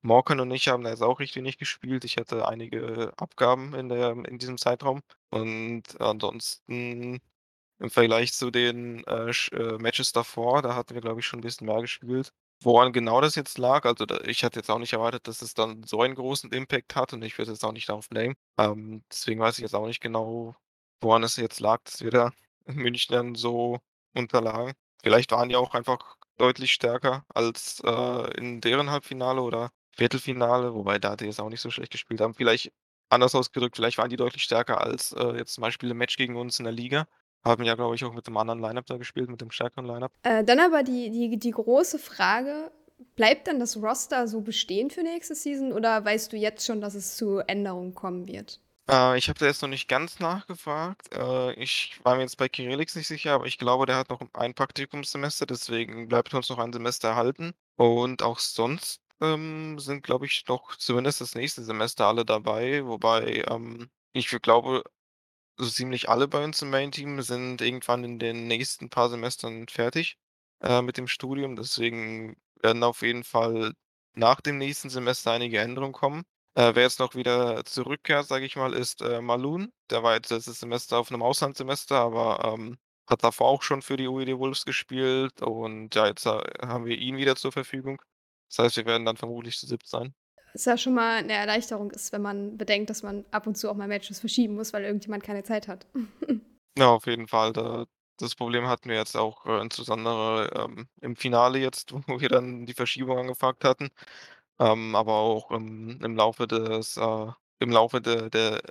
Morkan 0.00 0.38
und 0.38 0.50
ich 0.52 0.68
haben 0.68 0.84
da 0.84 0.90
jetzt 0.90 1.02
auch 1.02 1.18
recht 1.18 1.34
wenig 1.34 1.58
gespielt. 1.58 2.04
Ich 2.04 2.18
hatte 2.18 2.46
einige 2.46 3.12
Abgaben 3.16 3.74
in 3.74 3.88
der 3.88 4.10
in 4.12 4.38
diesem 4.38 4.58
Zeitraum 4.58 5.00
und 5.30 6.00
ansonsten 6.00 7.18
im 7.80 7.90
Vergleich 7.90 8.32
zu 8.34 8.50
den, 8.52 9.04
äh, 9.06 9.30
äh, 9.52 9.78
Matches 9.78 10.12
davor, 10.12 10.62
da 10.62 10.74
hatten 10.76 10.94
wir, 10.94 11.02
glaube 11.02 11.20
ich, 11.20 11.26
schon 11.26 11.40
'n 11.40 11.42
bisschen 11.42 11.66
mehr 11.66 11.80
gespielt. 11.82 12.32
Woran 12.62 12.92
genau 12.92 13.20
das 13.20 13.36
jetzt 13.36 13.56
lag, 13.58 13.84
also, 13.84 14.04
da 14.04 14.18
ich 14.24 14.42
hatte 14.42 14.58
jetzt 14.58 14.70
auch 14.70 14.80
nicht 14.80 14.92
erwartet, 14.92 15.28
dass 15.28 15.42
es 15.42 15.54
dann 15.54 15.84
so 15.84 16.02
einen 16.02 16.16
großen 16.16 16.50
Impact 16.50 16.96
hat 16.96 17.12
und 17.12 17.22
ich 17.22 17.38
würde 17.38 17.52
es 17.52 17.58
jetzt 17.58 17.64
auch 17.64 17.72
nicht 17.72 17.88
darauf 17.88 18.08
blamen. 18.08 18.34
Ähm, 18.58 19.04
deswegen 19.10 19.40
weiß 19.40 19.58
ich 19.58 19.62
jetzt 19.62 19.74
auch 19.74 19.86
nicht 19.86 20.00
genau, 20.00 20.56
woran 21.00 21.22
es 21.22 21.36
jetzt 21.36 21.60
lag, 21.60 21.78
dass 21.84 22.00
wir 22.02 22.10
da 22.10 22.32
Münchnern 22.66 23.36
so 23.36 23.78
unterlagen. 24.14 24.72
Vielleicht 25.02 25.30
waren 25.30 25.48
die 25.48 25.54
auch 25.56 25.72
einfach 25.74 26.16
deutlich 26.36 26.72
stärker 26.72 27.24
als, 27.32 27.80
äh, 27.84 28.36
in 28.38 28.60
deren 28.60 28.90
Halbfinale 28.90 29.40
oder 29.40 29.70
Viertelfinale, 29.96 30.74
wobei 30.74 30.98
da 30.98 31.14
die 31.16 31.26
jetzt 31.26 31.40
auch 31.40 31.48
nicht 31.50 31.60
so 31.60 31.70
schlecht 31.70 31.92
gespielt 31.92 32.20
haben. 32.20 32.34
Vielleicht 32.34 32.72
anders 33.08 33.34
ausgedrückt, 33.36 33.76
vielleicht 33.76 33.98
waren 33.98 34.10
die 34.10 34.16
deutlich 34.16 34.42
stärker 34.42 34.80
als, 34.80 35.12
äh, 35.12 35.36
jetzt 35.36 35.54
zum 35.54 35.62
Beispiel 35.62 35.90
im 35.92 35.96
Match 35.98 36.16
gegen 36.16 36.36
uns 36.36 36.58
in 36.58 36.64
der 36.64 36.72
Liga. 36.72 37.06
Haben 37.44 37.64
ja, 37.64 37.74
glaube 37.74 37.94
ich, 37.94 38.04
auch 38.04 38.12
mit 38.12 38.26
'nem 38.26 38.36
anderen 38.36 38.60
Line-Up 38.60 38.86
da 38.86 38.96
gespielt, 38.96 39.30
mit 39.30 39.40
dem 39.40 39.50
stärkeren 39.50 39.86
Line-Up. 39.86 40.12
Äh, 40.22 40.44
dann 40.44 40.60
aber 40.60 40.82
die 40.82 41.10
die 41.10 41.38
die 41.38 41.50
große 41.50 41.98
Frage: 41.98 42.70
Bleibt 43.16 43.46
dann 43.46 43.60
das 43.60 43.76
Roster 43.76 44.26
so 44.28 44.40
bestehen 44.40 44.90
für 44.90 45.02
nächste 45.02 45.34
Season 45.34 45.72
oder 45.72 46.04
weißt 46.04 46.32
du 46.32 46.36
jetzt 46.36 46.66
schon, 46.66 46.80
dass 46.80 46.94
es 46.94 47.16
zu 47.16 47.38
Änderungen 47.46 47.94
kommen 47.94 48.26
wird? 48.26 48.60
Äh, 48.90 49.18
ich 49.18 49.28
habe 49.28 49.38
da 49.38 49.46
jetzt 49.46 49.62
noch 49.62 49.68
nicht 49.68 49.88
ganz 49.88 50.18
nachgefragt. 50.20 51.14
Äh, 51.14 51.52
ich 51.54 52.00
war 52.04 52.16
mir 52.16 52.22
jetzt 52.22 52.36
bei 52.38 52.48
Kyrilex 52.48 52.94
nicht 52.96 53.06
sicher, 53.06 53.32
aber 53.34 53.46
ich 53.46 53.58
glaube, 53.58 53.86
der 53.86 53.96
hat 53.96 54.08
noch 54.10 54.20
ein 54.34 54.54
Praktikumssemester, 54.54 55.46
deswegen 55.46 56.08
bleibt 56.08 56.32
uns 56.34 56.48
noch 56.48 56.58
ein 56.58 56.72
Semester 56.72 57.08
erhalten. 57.08 57.52
Und 57.76 58.22
auch 58.22 58.38
sonst, 58.38 59.02
ähm, 59.20 59.78
sind, 59.78 60.02
glaube 60.02 60.26
ich, 60.26 60.44
noch 60.48 60.76
zumindest 60.76 61.20
das 61.20 61.34
nächste 61.34 61.62
Semester 61.64 62.06
alle 62.06 62.24
dabei, 62.24 62.84
wobei, 62.86 63.44
ähm, 63.48 63.90
ich 64.12 64.28
glaube 64.42 64.82
so 65.58 65.68
ziemlich 65.70 66.08
alle 66.08 66.28
bei 66.28 66.42
uns 66.44 66.62
im 66.62 66.70
Main-Team 66.70 67.20
sind 67.22 67.60
irgendwann 67.60 68.04
in 68.04 68.18
den 68.18 68.46
nächsten 68.46 68.90
paar 68.90 69.08
Semestern 69.10 69.68
fertig, 69.68 70.16
äh, 70.60 70.82
mit 70.82 70.96
dem 70.96 71.08
Studium. 71.08 71.56
Deswegen 71.56 72.36
werden 72.62 72.82
auf 72.82 73.02
jeden 73.02 73.24
Fall 73.24 73.72
nach 74.14 74.40
dem 74.40 74.58
nächsten 74.58 74.90
Semester 74.90 75.32
einige 75.32 75.58
Änderungen 75.60 75.92
kommen. 75.92 76.24
Äh, 76.54 76.74
wer 76.74 76.82
jetzt 76.84 76.98
noch 77.00 77.14
wieder 77.14 77.64
zurückkehrt, 77.64 78.26
sage 78.26 78.46
ich 78.46 78.56
mal, 78.56 78.72
ist, 78.74 79.02
äh, 79.02 79.20
Malun. 79.20 79.72
Der 79.90 80.02
war 80.02 80.14
jetzt 80.14 80.30
letztes 80.30 80.60
Semester 80.60 80.98
auf 80.98 81.10
einem 81.10 81.22
Auslandssemester, 81.22 81.96
aber, 81.96 82.54
ähm, 82.54 82.78
hat 83.08 83.24
davor 83.24 83.48
auch 83.48 83.62
schon 83.62 83.82
für 83.82 83.96
die 83.96 84.06
UED 84.08 84.38
Wolves 84.38 84.64
gespielt 84.64 85.40
und 85.42 85.94
ja, 85.94 86.06
jetzt, 86.06 86.26
äh, 86.26 86.40
haben 86.66 86.84
wir 86.86 86.98
ihn 86.98 87.16
wieder 87.16 87.36
zur 87.36 87.52
Verfügung. 87.52 88.00
Das 88.48 88.58
heißt, 88.64 88.76
wir 88.76 88.86
werden 88.86 89.04
dann 89.06 89.16
vermutlich 89.16 89.56
zu 89.58 89.66
siebt 89.66 89.86
sein. 89.88 90.14
Was 90.58 90.64
ja 90.64 90.76
schon 90.76 90.94
mal 90.94 91.18
eine 91.18 91.34
Erleichterung 91.34 91.92
ist, 91.92 92.10
wenn 92.10 92.20
man 92.20 92.58
bedenkt, 92.58 92.90
dass 92.90 93.04
man 93.04 93.24
ab 93.30 93.46
und 93.46 93.56
zu 93.56 93.70
auch 93.70 93.76
mal 93.76 93.86
Matches 93.86 94.18
verschieben 94.18 94.56
muss, 94.56 94.72
weil 94.72 94.82
irgendjemand 94.82 95.22
keine 95.22 95.44
Zeit 95.44 95.68
hat. 95.68 95.86
Ja, 96.76 96.90
auf 96.90 97.06
jeden 97.06 97.26
Fall. 97.28 97.52
Da 97.52 97.86
das 98.20 98.34
Problem 98.34 98.66
hatten 98.68 98.88
wir 98.88 98.96
jetzt 98.96 99.16
auch, 99.16 99.46
äh, 99.46 99.60
insbesondere, 99.60 100.50
ähm, 100.54 100.88
im 101.00 101.16
Finale 101.16 101.58
jetzt, 101.58 101.92
wo 102.08 102.20
wir 102.20 102.28
dann 102.28 102.66
die 102.66 102.74
Verschiebung 102.74 103.18
angefragt 103.18 103.64
hatten, 103.64 103.88
ähm, 104.60 104.94
aber 104.96 105.14
auch 105.14 105.50
im 105.52 106.00
im 106.02 106.16
Laufe 106.16 106.46
des 106.48 106.96
äh, 106.96 107.26
im 107.60 107.70
Laufe 107.70 108.00
der 108.00 108.30
der, 108.30 108.62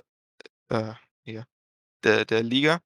äh, 0.70 0.94
hier, 1.24 1.46
der 2.04 2.24
der 2.26 2.42
Liga, 2.44 2.80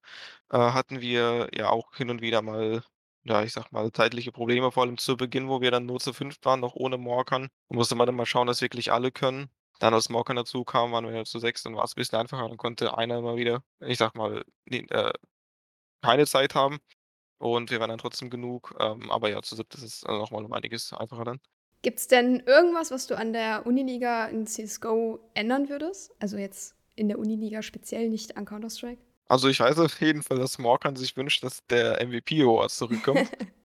äh, 0.51 0.59
hatten 0.59 1.01
wir 1.01 1.51
ja 1.55 1.71
auch 1.71 1.95
hin 1.97 2.11
und 2.11 2.23
wieder 2.23 2.43
mal, 2.43 2.85
ja, 3.25 3.43
ich 3.43 3.53
sage 3.53 3.69
mal, 3.73 3.91
zeitliche 3.93 4.33
Probleme, 4.33 4.73
vor 4.73 4.83
allem 4.85 4.99
zu 4.99 5.17
Beginn, 5.17 5.49
wo 5.49 5.61
wir 5.61 5.71
dann 5.71 5.87
nur 5.87 6.01
zu 6.01 6.13
5 6.13 6.37
waren, 6.43 6.61
noch 6.61 6.75
ohne 6.75 6.99
Morkan. 6.99 7.49
Da 7.69 7.77
musste 7.77 7.95
man 7.95 8.07
dann 8.07 8.17
mal 8.17 8.27
schauen, 8.27 8.47
dass 8.47 8.61
wirklich 8.63 8.93
alle 8.93 9.13
können. 9.13 9.51
Dann, 9.81 9.95
als 9.95 10.09
Morkan 10.09 10.37
dazu 10.37 10.65
kam, 10.65 10.93
waren 10.93 11.07
wir 11.07 11.15
ja 11.15 11.25
zu 11.25 11.39
6, 11.39 11.63
dann 11.63 11.77
war's 11.77 11.93
'n 11.93 11.97
bisschen 11.97 12.19
einfacher. 12.19 12.49
Dann 12.49 12.57
konnte 12.59 12.97
einer 12.99 13.19
immer 13.19 13.37
wieder, 13.37 13.63
ich 13.81 13.99
sage 13.99 14.19
mal, 14.19 14.45
ne 14.67 14.79
äh, 14.91 15.13
keine 16.03 16.27
Zeit 16.27 16.55
haben 16.57 16.79
und 17.39 17.71
wir 17.73 17.81
waren 17.81 17.91
dann 17.91 17.99
trotzdem 17.99 18.31
genug. 18.31 18.75
Ähm, 18.81 19.11
aber 19.11 19.31
ja, 19.31 19.43
zu 19.43 19.57
siebt 19.57 19.75
ist 19.77 19.83
es, 19.85 20.03
äh, 20.05 20.13
noch 20.13 20.31
mal 20.33 20.45
um 20.45 20.53
einiges 20.55 20.93
einfacher 20.95 21.25
dann. 21.25 21.41
Gibt's 21.85 22.07
denn 22.07 22.41
irgendwas, 22.47 22.93
was 22.93 23.09
du 23.09 23.17
an 23.19 23.33
der 23.33 23.67
Uniliga 23.67 24.27
in 24.27 24.47
CS:GO 24.47 25.19
ändern 25.35 25.69
würdest? 25.69 26.13
Also, 26.21 26.37
jetzt 26.37 26.77
in 26.95 27.09
der 27.09 27.19
Uniliga 27.19 27.61
speziell, 27.63 28.09
nicht 28.09 28.37
an 28.37 28.45
Counter-Strike? 28.45 29.03
Also, 29.33 29.49
ich 29.49 29.61
weiß 29.61 29.79
auf 29.79 29.99
jeden 30.03 30.23
Fall, 30.23 30.39
dass 30.39 30.59
Morkan 30.59 30.95
sich 30.95 31.17
wünscht, 31.17 31.43
dass 31.43 31.65
der 31.69 32.03
MVP 32.03 32.43
Award 32.43 32.71
zurückkommt. 32.71 33.31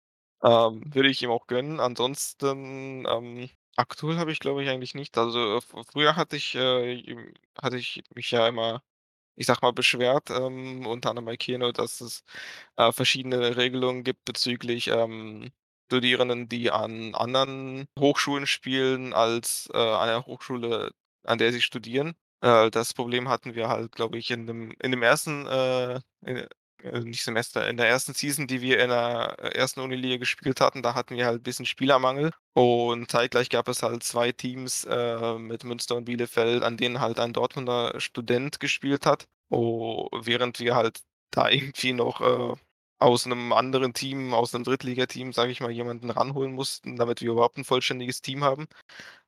Ähm, 0.43 0.84
würde 0.93 1.10
ich 1.10 1.23
ihm 1.23 1.32
auch 1.32 1.47
gönnen. 1.47 1.80
Ansonsten, 1.80 3.06
ähm, 3.10 3.49
aktuell 3.77 4.17
habe 4.17 4.32
ich, 4.32 4.39
glaube 4.39 4.63
ich, 4.63 4.69
eigentlich 4.69 4.95
nicht 4.95 5.17
also, 5.17 5.58
f 5.58 5.67
früher 5.91 6.15
hatte 6.15 6.36
ich, 6.38 6.56
äh, 6.56 7.34
hatte 7.62 7.77
ich 7.77 8.03
mich 8.15 8.32
ja 8.32 8.47
immer, 8.47 8.84
ich 9.36 9.47
sage 9.47 9.60
mal, 9.63 9.73
beschwert, 9.73 10.30
ähm, 10.32 10.86
unter 10.88 11.12
anderem 11.12 11.25
bei 11.27 11.38
Keno, 11.38 11.71
dass 11.73 12.01
es, 12.01 12.23
äh, 12.77 12.91
verschiedene 12.91 13.58
Regelungen 13.58 14.03
gibt 14.03 14.25
bezüglich, 14.25 14.88
ähm, 14.89 15.51
Studierenden, 15.88 16.49
die 16.49 16.71
an 16.71 17.15
anderen 17.15 17.88
Hochschulen 17.99 18.47
spielen 18.47 19.13
als, 19.13 19.69
äh, 19.73 19.77
an 19.77 20.08
der 20.10 20.25
Hochschule, 20.27 20.91
an 21.25 21.38
der 21.39 21.53
sie 21.53 21.62
studieren. 21.62 22.15
Äh, 22.43 22.69
das 22.69 22.93
Problem 22.93 23.30
hatten 23.30 23.56
wir 23.56 23.67
halt, 23.69 23.91
glaube 23.93 24.17
ich, 24.17 24.30
in 24.32 24.45
dem 24.45 24.71
in 24.82 24.91
dem 24.91 25.02
ersten, 25.04 25.47
äh, 25.47 25.95
äh, 26.26 26.47
äh, 26.84 27.00
nicht 27.02 27.23
Semester, 27.23 27.67
in 27.67 27.78
der 27.78 27.88
ersten 27.88 28.13
Season, 28.13 28.45
die 28.47 28.62
wir 28.62 28.80
in 28.80 28.89
der, 28.89 29.36
äh, 29.39 29.50
ersten 29.58 29.80
Uniliga 29.80 30.17
gespielt 30.17 30.62
hatten, 30.62 30.84
da 30.84 30.93
hatten 30.93 31.15
wir 31.15 31.26
halt 31.26 31.41
bisschen 31.43 31.65
Spielermangel 31.65 32.32
und 32.54 33.10
zeitgleich 33.10 33.50
gab 33.50 33.67
es 33.67 33.82
halt 33.82 34.04
2 34.04 34.32
Teams, 34.32 34.86
äh, 34.86 35.38
mit 35.39 35.63
Münster 35.63 35.95
und 35.95 36.06
Bielefeld, 36.06 36.62
an 36.63 36.78
denen 36.78 37.00
halt 37.00 37.19
ein 37.19 37.34
Dortmunder 37.34 38.00
Student 38.00 38.60
gespielt 38.60 39.06
hat. 39.08 39.26
Oh, 39.50 40.08
während 40.21 40.60
wir 40.60 40.76
halt 40.76 41.00
da 41.32 41.50
irgendwie 41.50 41.93
noch, 41.93 42.21
äh, 42.21 42.56
aus 43.00 43.26
'nem 43.28 43.52
anderen 43.54 43.93
Team, 43.93 44.34
aus 44.34 44.54
'nem 44.54 44.63
Drittligateam, 44.63 45.32
sage 45.34 45.52
ich 45.52 45.60
mal, 45.62 45.69
jemanden 45.71 46.10
ranholen 46.10 46.54
mussten, 46.54 46.95
damit 46.95 47.21
wir 47.21 47.32
überhaupt 47.32 47.58
'n 47.58 47.63
vollständiges 47.65 48.21
Team 48.21 48.43
haben. 48.43 48.67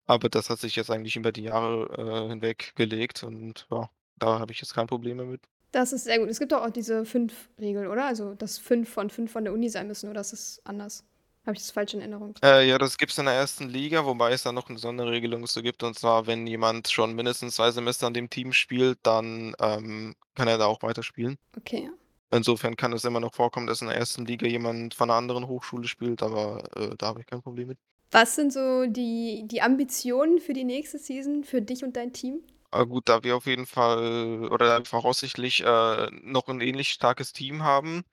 Aber 0.09 0.27
das 0.27 0.49
hat 0.49 0.57
sich 0.59 0.75
jetzt 0.75 0.89
eigentlich 0.89 1.15
über 1.17 1.31
die 1.31 1.43
Jahre, 1.43 2.25
äh, 2.25 2.29
hinweg 2.29 2.73
gelegt 2.75 3.21
und 3.23 3.67
ja, 3.69 3.91
da 4.17 4.39
habe 4.39 4.51
ich 4.51 4.59
jetzt 4.59 4.73
kein 4.73 4.87
Problem 4.87 5.17
mehr 5.17 5.27
mit. 5.27 5.41
Das 5.73 5.93
ist 5.93 6.03
sehr 6.05 6.17
gut. 6.19 6.29
Es 6.29 6.39
gibt 6.39 6.51
doch 6.51 6.63
auch 6.65 6.71
diese 6.71 7.05
5-Regel, 7.05 7.87
oder? 7.87 8.05
Also, 8.05 8.33
dass 8.33 8.57
5 8.57 8.89
von 8.89 9.09
5 9.11 9.31
von 9.31 9.43
der 9.43 9.53
Uni 9.53 9.69
sein 9.69 9.87
müssen 9.87 10.09
oder 10.09 10.21
ist 10.21 10.33
das 10.33 10.61
anders? 10.63 11.03
Habe 11.45 11.55
ich 11.55 11.61
das 11.61 11.71
falsch 11.71 11.93
in 11.93 11.99
Erinnerung? 12.01 12.35
Äh, 12.43 12.69
ja, 12.69 12.77
das 12.77 12.97
gibt's 12.97 13.17
in 13.17 13.25
der 13.25 13.33
ersten 13.33 13.67
Liga, 13.67 14.05
wobei 14.05 14.31
es 14.31 14.43
da 14.43 14.53
noch 14.53 14.69
'ne 14.69 14.77
Sonderregelung 14.77 15.45
zu 15.45 15.61
gibt, 15.61 15.83
und 15.83 15.99
zwar, 15.99 16.25
wenn 16.25 16.47
jemand 16.47 16.87
schon 16.89 17.13
mindestens 17.13 17.55
2 17.55 17.71
Semester 17.71 18.07
an 18.07 18.13
dem 18.13 18.29
Team 18.29 18.53
spielt, 18.53 18.97
dann, 19.03 19.53
ähm, 19.59 20.15
kann 20.35 20.47
er 20.47 20.57
da 20.57 20.65
auch 20.65 20.81
weiterspielen. 20.81 21.37
Okay. 21.57 21.89
Insofern 22.31 22.75
kann 22.77 22.93
es 22.93 23.05
immer 23.05 23.19
noch 23.21 23.35
vorkommen, 23.35 23.67
dass 23.67 23.81
in 23.81 23.87
der 23.87 23.97
ersten 23.97 24.25
Liga 24.25 24.47
jemand 24.47 24.95
von 24.95 25.09
'ner 25.09 25.15
anderen 25.15 25.47
Hochschule 25.47 25.87
spielt, 25.87 26.23
aber, 26.23 26.63
äh, 26.77 26.95
da 26.97 27.07
habe 27.07 27.21
ich 27.21 27.27
kein 27.27 27.41
Problem 27.41 27.69
mit. 27.69 27.77
Was 28.11 28.35
sind 28.35 28.51
so 28.51 28.87
die 28.87 29.43
die 29.45 29.61
Ambitionen 29.61 30.39
für 30.39 30.53
die 30.53 30.63
nächste 30.63 30.97
Season 30.97 31.43
für 31.43 31.61
dich 31.61 31.83
und 31.83 31.95
dein 31.95 32.11
Team? 32.11 32.41
Ah, 32.73 32.83
gut, 32.83 33.09
da 33.09 33.23
wir 33.23 33.35
auf 33.35 33.47
jeden 33.47 33.65
Fall 33.65 34.47
oder 34.51 34.85
voraussichtlich, 34.85 35.61
äh, 35.63 36.07
noch 36.21 36.47
'n 36.49 36.61
ähnlich 36.61 36.89
starkes 36.91 37.33
Team 37.33 37.63
haben, 37.63 38.03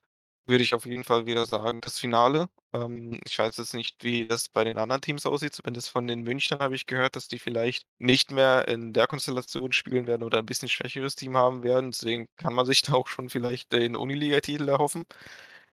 würde 0.47 0.63
ich 0.63 0.75
auf 0.75 0.87
jeden 0.87 1.05
Fall 1.05 1.27
wieder 1.27 1.47
sagen, 1.47 1.81
das 1.83 1.99
Finale. 1.99 2.49
Ähm, 2.75 3.21
ich 3.27 3.39
weiß 3.39 3.57
jetzt 3.59 3.75
nicht, 3.75 4.05
wie 4.05 4.27
das 4.29 4.49
bei 4.51 4.65
den 4.65 4.79
anderen 4.79 5.03
Teams 5.03 5.27
aussieht. 5.27 5.55
Zumindest 5.55 5.91
von 5.91 6.07
den 6.07 6.23
Münchnern 6.23 6.61
habe 6.61 6.75
ich 6.77 6.87
gehört, 6.87 7.17
dass 7.17 7.29
die 7.29 7.39
vielleicht 7.41 7.85
nicht 7.99 8.31
mehr 8.31 8.69
in 8.69 8.93
der 8.93 9.07
Konstellation 9.09 9.73
spielen 9.73 10.07
werden 10.07 10.23
oder 10.23 10.39
'n 10.41 10.47
bisschen 10.47 10.69
schwächeres 10.69 11.17
Team 11.17 11.37
haben 11.37 11.63
werden. 11.65 11.93
Deswegen 11.93 12.27
kann 12.37 12.55
man 12.55 12.67
sich 12.67 12.83
da 12.83 12.95
auch 12.95 13.09
schon 13.09 13.31
vielleicht 13.31 13.73
den 13.73 13.97
Uniliga-Titel 13.97 14.69
erhoffen. 14.69 15.05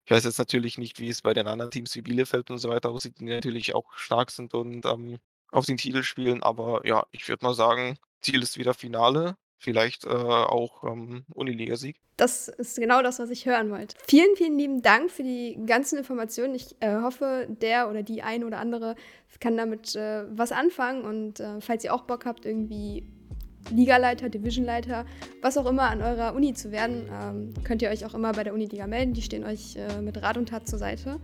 Ich 0.05 0.11
weiß 0.11 0.25
jetzt 0.25 0.37
natürlich 0.37 0.77
nicht, 0.77 0.99
wie 0.99 1.09
es 1.09 1.21
bei 1.21 1.33
den 1.33 1.47
anderen 1.47 1.71
Teams 1.71 1.95
wie 1.95 2.01
Bielefeld 2.01 2.51
und 2.51 2.57
so 2.57 2.69
weiter 2.69 2.89
aussieht, 2.89 3.19
die 3.19 3.25
natürlich 3.25 3.73
auch 3.73 3.93
stark 3.95 4.31
sind 4.31 4.53
und, 4.53 4.85
ähm, 4.85 5.17
auf 5.51 5.65
den 5.65 5.77
Titel 5.77 6.03
spielen. 6.03 6.43
Aber 6.43 6.85
ja, 6.85 7.05
ich 7.11 7.27
würde 7.29 7.45
mal 7.45 7.53
sagen, 7.53 7.97
Ziel 8.21 8.41
ist 8.41 8.57
wieder 8.57 8.73
Finale, 8.73 9.37
vielleicht, 9.57 10.05
äh, 10.05 10.09
auch, 10.09 10.83
ähm, 10.83 11.25
Uniliga-Sieg. 11.33 11.95
Das 12.17 12.47
ist 12.47 12.77
genau 12.77 13.01
das, 13.01 13.19
was 13.19 13.29
ich 13.29 13.45
hören 13.45 13.71
wollte. 13.71 13.95
Vielen, 14.07 14.35
vielen 14.35 14.57
lieben 14.57 14.81
Dank 14.81 15.09
für 15.09 15.23
die 15.23 15.57
ganzen 15.65 15.97
Informationen. 15.97 16.53
Ich, 16.53 16.75
äh, 16.81 16.97
hoffe, 17.01 17.47
der 17.49 17.89
oder 17.89 18.03
die 18.03 18.21
eine 18.21 18.45
oder 18.45 18.59
andere 18.59 18.95
kann 19.39 19.57
damit, 19.57 19.95
äh, 19.95 20.25
was 20.29 20.51
anfangen 20.51 21.03
und, 21.05 21.39
äh, 21.39 21.61
falls 21.61 21.83
ihr 21.83 21.93
auch 21.93 22.03
Bock 22.03 22.25
habt, 22.25 22.45
irgendwie 22.45 23.07
Ligaleiter, 23.73 24.29
Divisionleiter, 24.29 25.05
was 25.41 25.57
auch 25.57 25.65
immer 25.65 25.89
an 25.89 26.01
eurer 26.01 26.35
Uni 26.35 26.53
zu 26.53 26.71
werden, 26.71 27.09
ähm, 27.11 27.53
könnt 27.63 27.81
ihr 27.81 27.89
euch 27.89 28.05
auch 28.05 28.13
immer 28.13 28.31
bei 28.31 28.43
der 28.43 28.53
Uniliga 28.53 28.87
melden. 28.87 29.13
Die 29.13 29.21
stehen 29.21 29.43
euch, 29.43 29.75
äh, 29.75 30.01
mit 30.01 30.21
Rat 30.21 30.37
und 30.37 30.49
Tat 30.49 30.67
zur 30.67 30.79
Seite. 30.79 31.19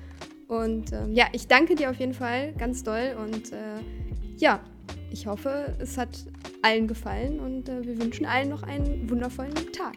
Und, 0.47 0.91
ähm, 0.91 1.13
ja, 1.13 1.27
ich 1.31 1.47
danke 1.47 1.75
dir 1.75 1.89
auf 1.91 1.97
jeden 1.97 2.13
Fall 2.13 2.53
ganz 2.53 2.83
doll 2.83 3.15
und, 3.23 3.51
äh, 3.51 3.81
ja, 4.37 4.59
ich 5.11 5.27
hoffe, 5.27 5.75
es 5.79 5.97
hat 5.97 6.25
allen 6.61 6.87
gefallen 6.87 7.39
und, 7.39 7.69
äh, 7.69 7.85
wir 7.85 8.01
wünschen 8.01 8.25
allen 8.25 8.49
noch 8.49 8.63
einen 8.63 9.09
wundervollen 9.09 9.53
Tag. 9.71 9.95